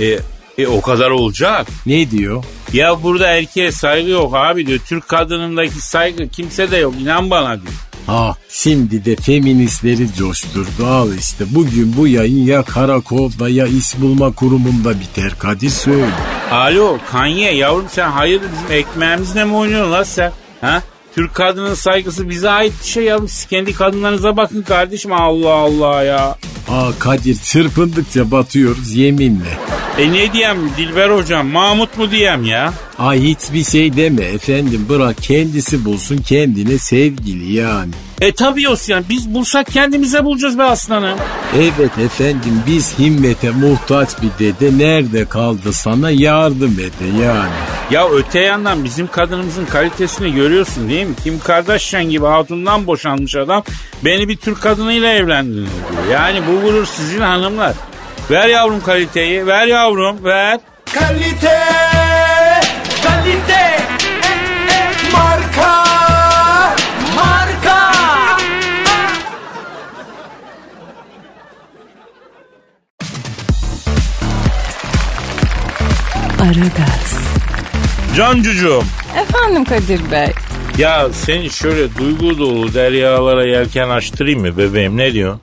E, 0.00 0.18
e 0.58 0.66
o 0.66 0.80
kadar 0.80 1.10
olacak. 1.10 1.66
Ne 1.86 2.10
diyor? 2.10 2.44
Ya 2.72 3.02
burada 3.02 3.26
erkeğe 3.26 3.72
saygı 3.72 4.10
yok 4.10 4.36
abi 4.36 4.66
diyor. 4.66 4.80
Türk 4.88 5.08
kadınındaki 5.08 5.80
saygı 5.80 6.28
kimse 6.28 6.70
de 6.70 6.76
yok. 6.76 6.94
İnan 7.00 7.30
bana 7.30 7.62
diyor. 7.62 7.74
Ha 8.06 8.36
şimdi 8.48 9.04
de 9.04 9.16
feministleri 9.16 10.14
coşturdu 10.14 10.86
al 10.86 11.12
işte. 11.18 11.44
Bugün 11.50 11.94
bu 11.96 12.08
yayın 12.08 12.46
ya 12.46 12.62
karakolda 12.62 13.48
ya 13.48 13.66
iş 13.66 14.00
bulma 14.00 14.32
kurumunda 14.32 15.00
biter 15.00 15.38
Kadir 15.38 15.70
söyle. 15.70 16.10
Alo 16.50 16.98
Kanye 17.10 17.54
yavrum 17.54 17.86
sen 17.90 18.10
hayırdır 18.10 18.48
bizim 18.52 18.76
ekmeğimizle 18.76 19.44
mi 19.44 19.54
oynuyorsun 19.54 19.92
lan 19.92 20.02
sen? 20.02 20.32
Ha? 20.60 20.82
Türk 21.14 21.34
kadının 21.34 21.74
saygısı 21.74 22.28
bize 22.28 22.50
ait 22.50 22.72
bir 22.82 22.88
şey 22.88 23.04
yavrum. 23.04 23.28
Siz 23.28 23.46
kendi 23.46 23.72
kadınlarınıza 23.72 24.36
bakın 24.36 24.62
kardeşim. 24.62 25.12
Allah 25.12 25.54
Allah 25.54 26.02
ya. 26.02 26.36
Aa 26.68 26.90
Kadir 26.98 27.36
çırpındıkça 27.36 28.30
batıyoruz 28.30 28.94
yeminle. 28.94 29.58
E 29.98 30.12
ne 30.12 30.32
diyem 30.32 30.58
Dilber 30.76 31.10
hocam 31.10 31.46
Mahmut 31.46 31.98
mu 31.98 32.10
diyem 32.10 32.44
ya? 32.44 32.72
Ay 32.98 33.22
hiçbir 33.22 33.64
şey 33.64 33.96
deme 33.96 34.24
efendim 34.24 34.86
bırak 34.88 35.16
kendisi 35.22 35.84
bulsun 35.84 36.16
kendine 36.18 36.78
sevgili 36.78 37.52
yani. 37.52 37.92
E 38.20 38.32
tabii 38.32 38.68
Osyan 38.68 39.04
biz 39.08 39.34
bulsak 39.34 39.66
kendimize 39.66 40.24
bulacağız 40.24 40.58
be 40.58 40.62
aslanım. 40.62 41.18
Evet 41.56 41.98
efendim 42.04 42.62
biz 42.66 42.98
himmete 42.98 43.50
muhtaç 43.50 44.08
bir 44.22 44.30
dede 44.44 44.78
nerede 44.78 45.24
kaldı 45.24 45.72
sana 45.72 46.10
yardım 46.10 46.72
ede 46.78 47.22
yani. 47.24 47.50
Ya 47.90 48.08
öte 48.10 48.40
yandan 48.40 48.84
bizim 48.84 49.06
kadınımızın 49.06 49.64
kalitesini 49.64 50.32
görüyorsun 50.34 50.88
değil 50.88 51.06
mi? 51.06 51.14
Kim 51.24 51.38
Kardashian 51.38 52.04
gibi 52.04 52.26
hatundan 52.26 52.86
boşanmış 52.86 53.36
adam 53.36 53.62
beni 54.04 54.28
bir 54.28 54.36
Türk 54.36 54.60
kadınıyla 54.62 55.12
evlendirin 55.12 55.56
diyor. 55.56 56.12
Yani 56.12 56.40
bu 56.46 56.51
gurur 56.60 56.86
sizin 56.86 57.20
hanımlar. 57.20 57.72
Ver 58.30 58.48
yavrum 58.48 58.80
kaliteyi 58.82 59.46
ver 59.46 59.66
yavrum 59.66 60.24
ver. 60.24 60.58
Kalite, 60.94 61.60
kalite, 63.02 63.80
marka, 65.12 65.84
marka. 67.16 67.92
Aragaz, 76.40 77.18
Cancucuğum 78.16 78.84
Efendim 79.22 79.64
Kadir 79.64 80.10
Bey. 80.10 80.28
ya 80.78 81.08
seni 81.12 81.50
şöyle 81.50 81.96
duygu 81.96 82.38
dolu 82.38 82.74
deryalara 82.74 83.44
yelken 83.46 83.88
açtırayım 83.88 84.40
mı 84.40 84.58
bebeğim 84.58 84.96
ne 84.96 85.12
diyor? 85.12 85.38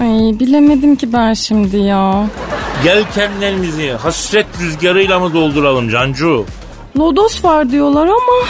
Ay 0.00 0.38
bilemedim 0.40 0.96
ki 0.96 1.12
ben 1.12 1.34
şimdi 1.34 1.76
ya. 1.76 2.26
Yelkenlerimizi 2.84 3.90
hasret 3.92 4.46
rüzgarıyla 4.60 5.18
mı 5.20 5.34
dolduralım 5.34 5.90
Cancu? 5.90 6.44
Lodos 6.98 7.44
var 7.44 7.70
diyorlar 7.70 8.06
ama 8.06 8.46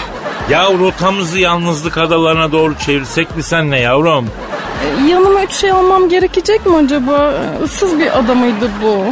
Ya 0.51 0.65
rotamızı 0.79 1.39
yalnızlık 1.39 1.99
adalarına 1.99 2.53
doğru 2.53 2.75
çevirsek 2.87 3.37
mi 3.37 3.43
senle 3.43 3.79
yavrum? 3.79 4.27
e, 4.85 5.09
yanıma 5.11 5.43
üç 5.45 5.53
şey 5.53 5.71
almam 5.71 6.09
gerekecek 6.09 6.67
mi 6.67 6.77
acaba? 6.77 7.35
Issız 7.65 7.99
bir 7.99 8.19
adamıydı 8.19 8.71
bu. 8.83 9.05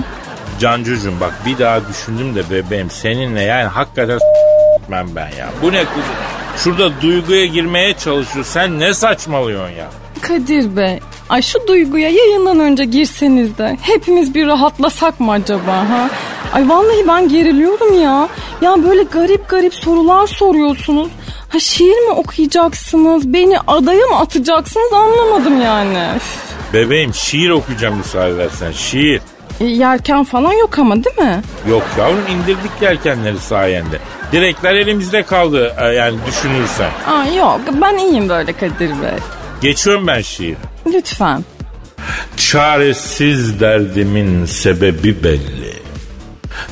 Cancucuğum 0.60 1.12
bak 1.20 1.34
bir 1.46 1.58
daha 1.58 1.88
düşündüm 1.88 2.34
de 2.34 2.50
bebeğim 2.50 2.90
seninle 2.90 3.40
yani 3.42 3.64
hakikaten 3.68 4.18
ben 4.90 5.06
ben 5.16 5.28
ya. 5.38 5.48
Bu 5.62 5.72
ne 5.72 5.84
kızım? 5.84 6.02
Şurada 6.56 7.00
duyguya 7.02 7.46
girmeye 7.46 7.94
çalışıyor. 7.94 8.44
Sen 8.44 8.80
ne 8.80 8.94
saçmalıyorsun 8.94 9.74
ya? 9.76 9.86
Kadir 10.22 10.76
Bey, 10.76 11.00
ay 11.32 11.42
şu 11.42 11.66
duyguya 11.68 12.08
yayından 12.08 12.60
önce 12.60 12.84
girseniz 12.84 13.58
de 13.58 13.76
hepimiz 13.82 14.34
bir 14.34 14.46
rahatlasak 14.46 15.20
mı 15.20 15.32
acaba 15.32 15.72
ha? 15.76 16.10
Ay 16.52 16.68
vallahi 16.68 17.08
ben 17.08 17.28
geriliyorum 17.28 18.00
ya. 18.00 18.28
Ya 18.62 18.84
böyle 18.84 19.02
garip 19.02 19.48
garip 19.48 19.74
sorular 19.74 20.26
soruyorsunuz. 20.26 21.08
Ha 21.48 21.58
şiir 21.58 22.06
mi 22.06 22.10
okuyacaksınız? 22.12 23.32
Beni 23.32 23.58
adaya 23.66 24.06
mı 24.06 24.16
atacaksınız 24.18 24.92
anlamadım 24.92 25.60
yani. 25.62 25.98
Üf. 26.16 26.36
Bebeğim 26.72 27.14
şiir 27.14 27.50
okuyacağım 27.50 27.96
müsaade 27.96 28.34
edersen. 28.34 28.72
Şiir. 28.72 29.20
E, 29.60 29.64
Yelken 29.64 30.24
falan 30.24 30.52
yok 30.52 30.78
ama 30.78 30.94
değil 31.04 31.18
mi? 31.18 31.42
Yok 31.70 31.82
yavrum 31.98 32.24
indirdik 32.30 32.70
yelkenleri 32.82 33.38
sayende. 33.38 33.98
Direkler 34.32 34.74
elimizde 34.74 35.22
kaldı 35.22 35.74
e, 35.80 35.84
yani 35.84 36.16
düşünürsen. 36.26 36.90
Aa, 37.06 37.24
yok 37.38 37.60
ben 37.82 37.98
iyiyim 37.98 38.28
böyle 38.28 38.52
Kadir 38.52 38.88
Bey. 38.90 39.18
Geçiyorum 39.62 40.06
ben 40.06 40.20
şiir. 40.20 40.56
Lütfen. 40.86 41.44
Çaresiz 42.36 43.60
derdimin 43.60 44.46
sebebi 44.46 45.24
belli. 45.24 45.72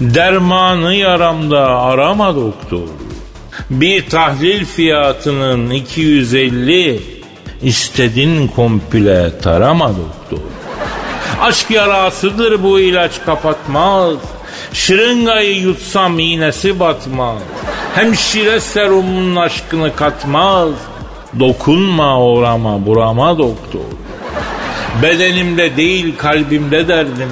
Dermanı 0.00 0.94
yaramda 0.94 1.61
arama 1.61 2.35
doktor. 2.35 2.88
Bir 3.70 4.09
tahlil 4.09 4.64
fiyatının 4.64 5.70
250 5.70 7.00
istedin 7.62 8.48
komple 8.48 9.38
tarama 9.38 9.88
doktor. 9.88 10.44
Aşk 11.40 11.70
yarasıdır 11.70 12.62
bu 12.62 12.81
ilaç 12.81 13.24
kapatmaz. 13.26 14.14
Şırıngayı 14.72 15.61
yutsam 15.61 16.18
iğnesi 16.18 16.81
batmaz. 16.81 17.38
Hemşire 17.94 18.61
serumun 18.61 19.37
aşkını 19.37 19.96
katmaz. 19.96 20.70
Dokunma 21.38 22.21
orama 22.21 22.87
burama 22.87 23.38
doktor. 23.38 23.81
Bedenimde 25.03 25.77
değil 25.77 26.14
kalbimde 26.19 26.88
derdim. 26.88 27.31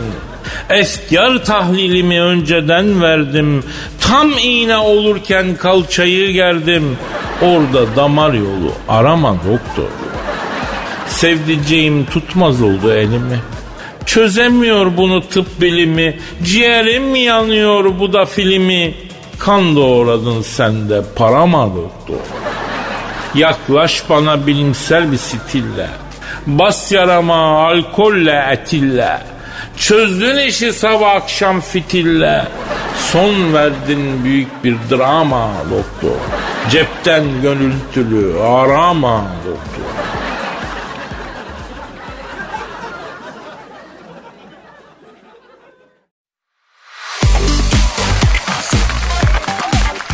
Esker 0.70 1.44
tahlilimi 1.44 2.22
önceden 2.22 3.02
verdim. 3.02 3.64
Tam 4.00 4.30
iğne 4.42 4.76
olurken 4.76 5.56
kalçayı 5.56 6.32
gerdim. 6.32 6.98
Orada 7.42 7.96
damar 7.96 8.32
yolu 8.32 8.72
arama 8.88 9.34
doktor. 9.34 9.90
Sevdiceğim 11.08 12.04
tutmaz 12.04 12.62
oldu 12.62 12.92
elimi. 12.92 13.40
Çözemiyor 14.06 14.96
bunu 14.96 15.28
tıp 15.28 15.60
bilimi. 15.60 16.18
Ciğerim 16.44 17.14
yanıyor 17.14 17.98
bu 17.98 18.12
da 18.12 18.24
filmi. 18.24 18.94
Kan 19.38 19.76
doğradın 19.76 20.42
sen 20.42 20.88
de 20.88 21.02
parama 21.16 21.66
doktor. 21.66 22.16
Yaklaş 23.34 24.02
bana 24.10 24.46
bilimsel 24.46 25.12
bir 25.12 25.16
stille. 25.16 25.88
Bas 26.46 26.92
yarama 26.92 27.66
alkolle 27.66 28.48
etille. 28.52 29.18
Çözdün 29.76 30.36
işi 30.36 30.72
sabah 30.72 31.10
akşam 31.10 31.60
fitille. 31.60 32.44
Son 33.12 33.54
verdin 33.54 34.24
büyük 34.24 34.64
bir 34.64 34.76
drama 34.90 35.50
doktor. 35.70 36.16
Cepten 36.70 37.24
gönültülü 37.42 38.40
arama 38.40 39.24
doktor. 39.46 39.88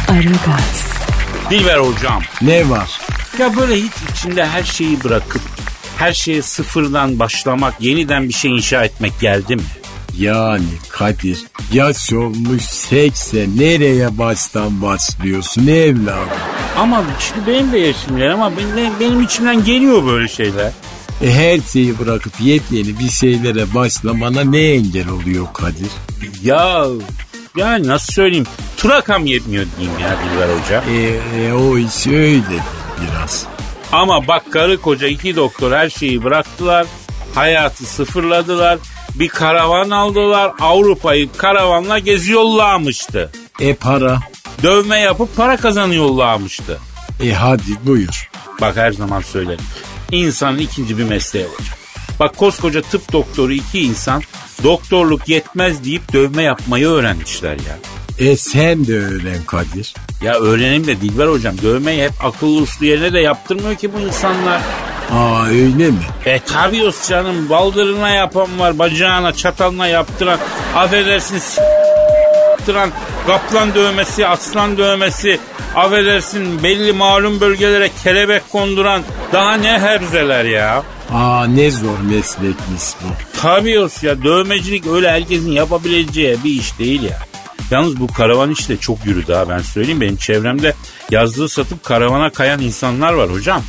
Aragaz, 0.09 0.94
Dilber 1.51 1.79
hocam. 1.79 2.23
Ne 2.43 2.71
var? 2.71 3.01
Ya 3.39 3.57
böyle 3.57 3.77
hiç 3.77 3.93
içinde 4.13 4.47
her 4.47 4.63
şeyi 4.63 5.05
bırakıp 5.05 5.43
her 5.97 6.13
şeye 6.13 6.43
sıfırdan 6.43 7.19
başlamak, 7.19 7.75
yeniden 7.81 8.29
bir 8.29 8.35
şey 8.35 8.51
inşa 8.57 8.85
etmek 8.85 9.21
geldi 9.21 9.57
mi? 9.57 9.63
Yani 10.19 10.65
Kadir 10.89 11.39
yaş 11.73 12.13
olmuş 12.13 12.63
sekse 12.63 13.47
nereye 13.57 14.19
baştan 14.19 14.83
başlıyorsun 14.83 15.67
evladım? 15.67 16.29
Ama 16.79 17.05
şimdi 17.19 17.47
benim 17.47 17.73
de 17.73 17.79
yaşım 17.79 18.21
var 18.21 18.27
ama 18.27 18.53
benim, 18.57 19.01
benim 19.01 19.21
içimden 19.21 19.65
geliyor 19.65 20.07
böyle 20.07 20.29
şeyler. 20.29 20.73
E 21.23 21.33
her 21.33 21.61
şeyi 21.73 21.99
bırakıp 21.99 22.41
yepyeni 22.41 22.99
bir 22.99 23.09
şeylere 23.09 23.75
başlamana 23.75 24.45
ne 24.45 24.61
engel 24.61 25.09
oluyor 25.09 25.47
Kadir? 25.53 25.91
Ya 26.43 26.85
yani 27.57 27.89
nasıl 27.89 28.13
söyleyeyim? 28.13 28.47
Turakam 28.77 29.27
yetmiyor 29.27 29.67
diyeyim 29.79 29.99
ya 29.99 30.17
Dilber 30.25 30.59
Hoca. 30.59 30.85
E, 30.91 31.21
e, 31.41 31.53
o 31.53 31.79
iş 31.79 32.07
öyle 32.07 32.63
biraz. 33.01 33.47
Ama 33.93 34.29
bak 34.29 34.53
karı 34.53 34.81
koca 34.81 35.07
iki 35.07 35.37
doktor 35.37 35.73
her 35.73 35.91
şeyi 35.91 36.25
bıraktılar. 36.25 36.87
Hayatı 37.35 37.85
sıfırladılar. 37.85 38.79
Bir 39.15 39.29
karavan 39.29 39.91
aldılar. 39.91 40.53
Avrupa'yı 40.61 41.29
karavanla 41.37 41.99
geziyorlarmıştı. 41.99 43.33
E 43.61 43.75
para? 43.75 44.19
Dövme 44.63 44.99
yapıp 44.99 45.37
para 45.37 45.57
kazanıyorlarmıştı. 45.57 46.81
E 47.23 47.33
hadi 47.33 47.87
buyur. 47.87 48.31
Bak 48.61 48.77
her 48.77 48.93
zaman 48.93 49.21
söylerim. 49.21 49.65
İnsanın 50.13 50.59
ikinci 50.59 50.99
bir 50.99 51.05
mesleği 51.05 51.47
olacak. 51.47 51.84
Bak 52.21 52.37
koskoca 52.37 52.83
tıp 52.83 53.13
doktoru 53.13 53.53
iki 53.53 53.81
insan 53.81 54.23
doktorluk 54.63 55.29
yetmez 55.29 55.85
deyip 55.85 56.13
dövme 56.13 56.43
yapmayı 56.43 56.89
öğrenmişler 56.89 57.53
ya. 57.53 57.79
E 58.19 58.37
sen 58.37 58.87
de 58.87 58.99
öğren 58.99 59.45
Kadir. 59.47 59.95
Ya 60.23 60.35
öğrenim 60.35 60.87
de 60.87 61.01
Dilber 61.01 61.27
hocam 61.27 61.55
dövmeyi 61.63 62.05
hep 62.05 62.13
akıllı 62.25 62.61
uslu 62.61 62.87
yerine 62.87 63.13
de 63.13 63.21
yaptırmıyor 63.21 63.75
ki 63.75 63.91
bu 63.93 64.01
insanlar. 64.01 64.61
Aa 65.13 65.47
öyle 65.47 65.91
mi? 65.91 65.99
E 66.25 66.39
tabi 66.39 66.91
canım 67.09 67.49
baldırına 67.51 68.11
yapan 68.11 68.59
var 68.59 68.79
bacağına 68.79 69.33
çatalına 69.33 69.87
yaptıran 69.87 70.39
affedersin 70.75 71.41
yaptıran 72.51 72.91
kaplan 73.27 73.75
dövmesi 73.75 74.27
aslan 74.27 74.77
dövmesi 74.79 75.41
affedersin 75.75 76.63
belli 76.63 76.93
malum 76.93 77.41
bölgelere 77.41 77.91
kelebek 78.05 78.43
konduran 78.53 79.03
daha 79.33 79.55
ne 79.55 79.79
herzeler 79.79 80.45
ya. 80.45 80.83
Aa 81.13 81.47
ne 81.47 81.71
zor 81.71 81.99
meslekmiş 81.99 82.83
bu. 83.03 83.07
Tabii 83.41 83.81
os 83.81 84.03
ya 84.03 84.23
dövmecilik 84.23 84.87
öyle 84.87 85.11
herkesin 85.11 85.53
yapabileceği 85.53 86.37
bir 86.45 86.51
iş 86.51 86.79
değil 86.79 87.03
ya. 87.03 87.19
Yalnız 87.71 88.01
bu 88.01 88.07
karavan 88.07 88.51
işi 88.51 88.69
de 88.69 88.77
çok 88.77 89.07
yürüdü 89.07 89.33
ha 89.33 89.49
ben 89.49 89.59
söyleyeyim. 89.59 90.01
Benim 90.01 90.17
çevremde 90.17 90.75
yazlığı 91.11 91.49
satıp 91.49 91.85
karavana 91.85 92.31
kayan 92.31 92.61
insanlar 92.61 93.13
var 93.13 93.33
hocam. 93.33 93.63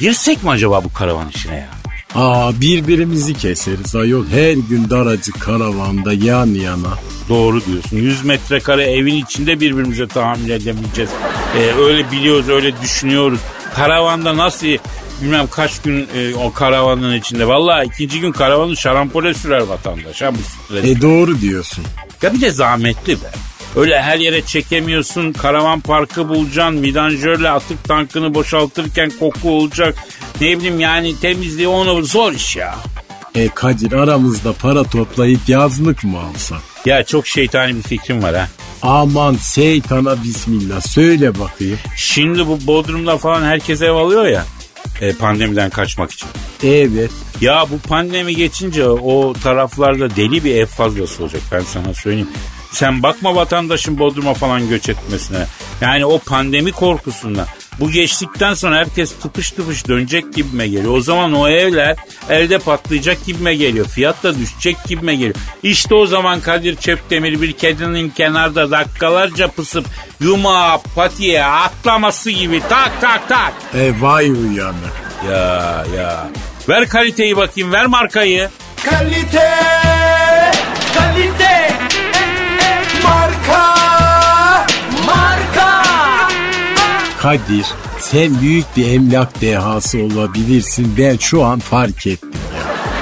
Girsek 0.00 0.44
mi 0.44 0.50
acaba 0.50 0.84
bu 0.84 0.92
karavan 0.92 1.28
işine 1.28 1.54
ya? 1.54 1.79
Aa 2.14 2.60
birbirimizi 2.60 3.34
keseriz 3.34 3.96
ayol. 3.96 4.26
Her 4.26 4.52
gün 4.52 4.90
daracık 4.90 5.40
karavanda 5.40 6.12
yan 6.12 6.46
yana. 6.46 6.94
Doğru 7.28 7.64
diyorsun. 7.66 7.96
100 7.96 8.24
metrekare 8.24 8.84
evin 8.84 9.14
içinde 9.14 9.60
birbirimize 9.60 10.06
tahammül 10.06 10.50
edemeyeceğiz. 10.50 11.10
Ee, 11.58 11.82
öyle 11.82 12.10
biliyoruz, 12.10 12.48
öyle 12.48 12.80
düşünüyoruz. 12.82 13.40
Karavanda 13.74 14.36
nasıl 14.36 14.66
bilmem 15.22 15.46
kaç 15.50 15.82
gün 15.82 16.08
e, 16.16 16.34
o 16.34 16.52
karavanın 16.52 17.16
içinde. 17.16 17.48
Vallahi 17.48 17.86
ikinci 17.86 18.20
gün 18.20 18.32
karavanı 18.32 18.76
şarampole 18.76 19.34
sürer 19.34 19.60
vatandaş. 19.60 20.22
Ha, 20.22 20.30
bu 20.34 20.38
stres. 20.38 20.84
E 20.84 21.00
doğru 21.00 21.40
diyorsun. 21.40 21.84
Ya 22.22 22.34
bir 22.34 22.40
de 22.40 22.50
zahmetli 22.50 23.14
be. 23.14 23.30
Öyle 23.76 24.02
her 24.02 24.18
yere 24.18 24.42
çekemiyorsun. 24.42 25.32
Karavan 25.32 25.80
parkı 25.80 26.28
bulacaksın. 26.28 26.82
Vidanjörle 26.82 27.50
atık 27.50 27.84
tankını 27.84 28.34
boşaltırken 28.34 29.12
koku 29.20 29.50
olacak. 29.50 29.94
Ne 30.40 30.58
bileyim 30.58 30.80
yani 30.80 31.16
temizliği 31.20 31.68
onu 31.68 32.02
zor 32.04 32.32
iş 32.32 32.56
ya. 32.56 32.74
E 33.34 33.48
Kadir 33.48 33.92
aramızda 33.92 34.52
para 34.52 34.84
toplayıp 34.84 35.40
yazlık 35.48 36.04
mı 36.04 36.18
alsak? 36.20 36.58
Ya 36.86 37.04
çok 37.04 37.26
şeytani 37.26 37.76
bir 37.76 37.82
fikrim 37.82 38.22
var 38.22 38.34
ha. 38.36 38.48
Aman 38.82 39.36
şeytana 39.54 40.22
bismillah 40.24 40.80
söyle 40.80 41.38
bakayım. 41.38 41.78
Şimdi 41.96 42.46
bu 42.46 42.58
Bodrum'da 42.66 43.18
falan 43.18 43.42
herkes 43.42 43.82
ev 43.82 43.92
alıyor 43.92 44.24
ya. 44.26 44.44
e, 45.00 45.12
pandemiden 45.12 45.70
kaçmak 45.70 46.12
için. 46.12 46.28
Evet. 46.62 47.10
Ya 47.40 47.66
bu 47.70 47.78
pandemi 47.88 48.36
geçince 48.36 48.88
o 48.88 49.32
taraflarda 49.32 50.16
deli 50.16 50.44
bir 50.44 50.54
ev 50.54 50.66
fazlası 50.66 51.22
olacak 51.22 51.42
ben 51.52 51.60
sana 51.60 51.94
söyleyeyim. 51.94 52.28
Sen 52.72 53.02
bakma 53.02 53.34
vatandaşın 53.34 53.98
Bodrum'a 53.98 54.34
falan 54.34 54.68
göç 54.68 54.88
etmesine. 54.88 55.46
Yani 55.80 56.04
o 56.06 56.18
pandemi 56.18 56.72
korkusundan. 56.72 57.46
Bu 57.80 57.90
geçtikten 57.90 58.54
sonra 58.54 58.76
herkes 58.76 59.12
tıpış 59.12 59.50
tıpış 59.50 59.88
dönecek 59.88 60.34
gibime 60.34 60.68
geliyor. 60.68 60.94
O 60.96 61.00
zaman 61.00 61.32
o 61.32 61.48
evler 61.48 61.96
elde 62.28 62.58
patlayacak 62.58 63.26
gibime 63.26 63.54
geliyor. 63.54 63.86
Fiyat 63.86 64.22
da 64.22 64.38
düşecek 64.38 64.76
gibime 64.88 65.14
geliyor. 65.14 65.34
İşte 65.62 65.94
o 65.94 66.06
zaman 66.06 66.40
Kadir 66.40 66.76
Çöptemir 66.76 67.42
bir 67.42 67.52
kedinin 67.52 68.10
kenarda 68.10 68.70
dakikalarca 68.70 69.48
pısıp 69.48 69.86
yumağa 70.20 70.80
patiye 70.96 71.44
atlaması 71.44 72.30
gibi 72.30 72.62
tak 72.68 73.00
tak 73.00 73.28
tak. 73.28 73.52
E 73.74 74.00
vay 74.00 74.30
uyanık. 74.30 74.92
Ya 75.30 75.84
ya. 75.96 76.28
Ver 76.68 76.88
kaliteyi 76.88 77.36
bakayım 77.36 77.72
ver 77.72 77.86
markayı. 77.86 78.48
Kalite, 78.84 79.10
kalite, 79.20 79.89
Kadir 87.22 87.66
sen 87.98 88.40
büyük 88.40 88.76
bir 88.76 88.92
emlak 88.92 89.40
dehası 89.40 89.98
olabilirsin 89.98 90.94
ben 90.98 91.16
şu 91.16 91.44
an 91.44 91.58
fark 91.58 92.06
ettim 92.06 92.30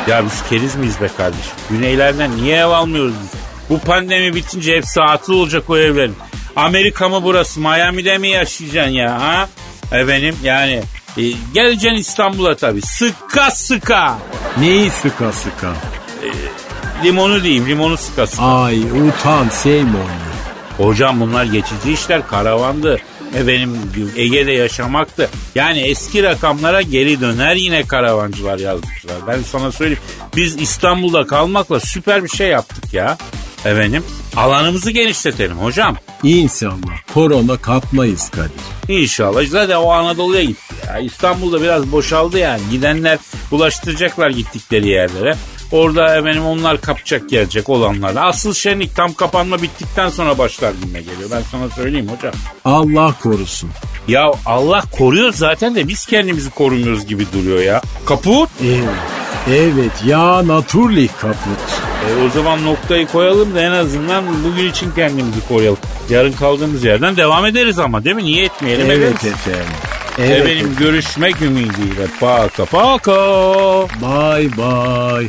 ya. 0.08 0.14
Ya 0.14 0.24
biz 0.24 0.48
keriz 0.50 0.76
miyiz 0.76 1.00
be 1.00 1.08
kardeşim? 1.16 1.52
Güneylerden 1.70 2.36
niye 2.36 2.56
ev 2.56 2.66
almıyoruz 2.66 3.14
biz? 3.22 3.40
Bu 3.70 3.78
pandemi 3.78 4.34
bitince 4.34 4.76
hepsi 4.76 5.00
atıl 5.02 5.32
olacak 5.32 5.70
o 5.70 5.76
evlerin. 5.78 6.16
Amerika 6.56 7.08
mı 7.08 7.20
burası? 7.22 7.60
Miami'de 7.60 8.18
mi 8.18 8.28
yaşayacaksın 8.28 8.92
ya? 8.92 9.20
Ha? 9.20 9.48
Efendim 9.92 10.36
yani 10.42 10.82
e, 11.16 11.22
geleceksin 11.54 11.98
İstanbul'a 11.98 12.54
tabii. 12.56 12.82
Sıka 12.82 13.50
sıka. 13.50 14.18
Neyi 14.60 14.90
sıka 14.90 15.32
sıka? 15.32 15.72
Limonu 17.04 17.42
diyeyim 17.42 17.66
limonu 17.68 17.96
sıka 17.96 18.26
sıka. 18.26 18.44
Ay 18.62 18.80
utan 18.82 19.48
Seymour. 19.48 20.08
Hocam 20.76 21.20
bunlar 21.20 21.44
geçici 21.44 21.92
işler 21.92 22.28
karavandı. 22.28 23.00
Efendim 23.34 23.76
Ege'de 24.16 24.52
yaşamaktı. 24.52 25.30
Yani 25.54 25.80
eski 25.80 26.22
rakamlara 26.22 26.82
geri 26.82 27.20
döner 27.20 27.56
yine 27.56 27.86
karavancılar 27.86 28.58
yazmışlar. 28.58 29.16
Ben 29.26 29.42
sana 29.42 29.72
söyleyeyim. 29.72 30.02
Biz 30.36 30.60
İstanbul'da 30.60 31.26
kalmakla 31.26 31.80
süper 31.80 32.24
bir 32.24 32.28
şey 32.28 32.48
yaptık 32.48 32.94
ya. 32.94 33.18
Efendim 33.64 34.04
alanımızı 34.36 34.90
genişletelim 34.90 35.58
hocam. 35.58 35.96
İnşallah 36.22 36.98
korona 37.14 37.56
kapmayız 37.56 38.30
Kadir. 38.30 38.52
İnşallah. 39.02 39.46
Zaten 39.46 39.76
o 39.76 39.90
Anadolu'ya 39.90 40.44
gitti 40.44 40.74
ya. 40.86 40.98
İstanbul'da 40.98 41.62
biraz 41.62 41.92
boşaldı 41.92 42.38
yani. 42.38 42.60
Gidenler 42.70 43.18
bulaştıracaklar 43.50 44.30
gittikleri 44.30 44.88
yerlere. 44.88 45.36
Orada 45.72 46.16
efendim 46.16 46.44
onlar 46.46 46.80
kapacak 46.80 47.28
gelecek 47.30 47.68
olanlar. 47.68 48.16
Asıl 48.16 48.54
şenlik 48.54 48.96
tam 48.96 49.12
kapanma 49.12 49.62
bittikten 49.62 50.08
sonra 50.08 50.38
başlar 50.38 50.72
gibi 50.72 50.92
geliyor. 51.04 51.30
Ben 51.32 51.42
sana 51.50 51.68
söyleyeyim 51.70 52.08
hocam. 52.16 52.32
Allah 52.64 53.14
korusun. 53.22 53.70
Ya 54.08 54.32
Allah 54.46 54.82
koruyor 54.98 55.32
zaten 55.32 55.74
de 55.74 55.88
biz 55.88 56.06
kendimizi 56.06 56.50
korumuyoruz 56.50 57.06
gibi 57.06 57.26
duruyor 57.32 57.58
ya. 57.62 57.80
Kaput. 58.06 58.50
Evet. 58.64 58.88
Evet 59.50 60.04
ya 60.06 60.48
naturlich 60.48 61.10
kaput. 61.20 61.58
E, 62.08 62.26
o 62.26 62.30
zaman 62.30 62.64
noktayı 62.64 63.06
koyalım 63.06 63.54
da 63.54 63.60
en 63.60 63.70
azından 63.70 64.24
bugün 64.44 64.70
için 64.70 64.90
kendimizi 64.96 65.48
koruyalım. 65.48 65.78
Yarın 66.10 66.32
kaldığımız 66.32 66.84
yerden 66.84 67.16
devam 67.16 67.46
ederiz 67.46 67.78
ama 67.78 68.04
değil 68.04 68.16
mi? 68.16 68.24
Niye 68.24 68.44
etmeyelim? 68.44 68.90
Evet 68.90 69.24
efendim. 69.24 69.60
Evet. 70.18 70.30
Efendim 70.30 70.76
görüşmek 70.78 71.42
ümidiyle. 71.42 72.06
Paka 72.20 72.64
paka. 72.64 73.12
Bye 74.00 74.50
bye. 74.56 75.28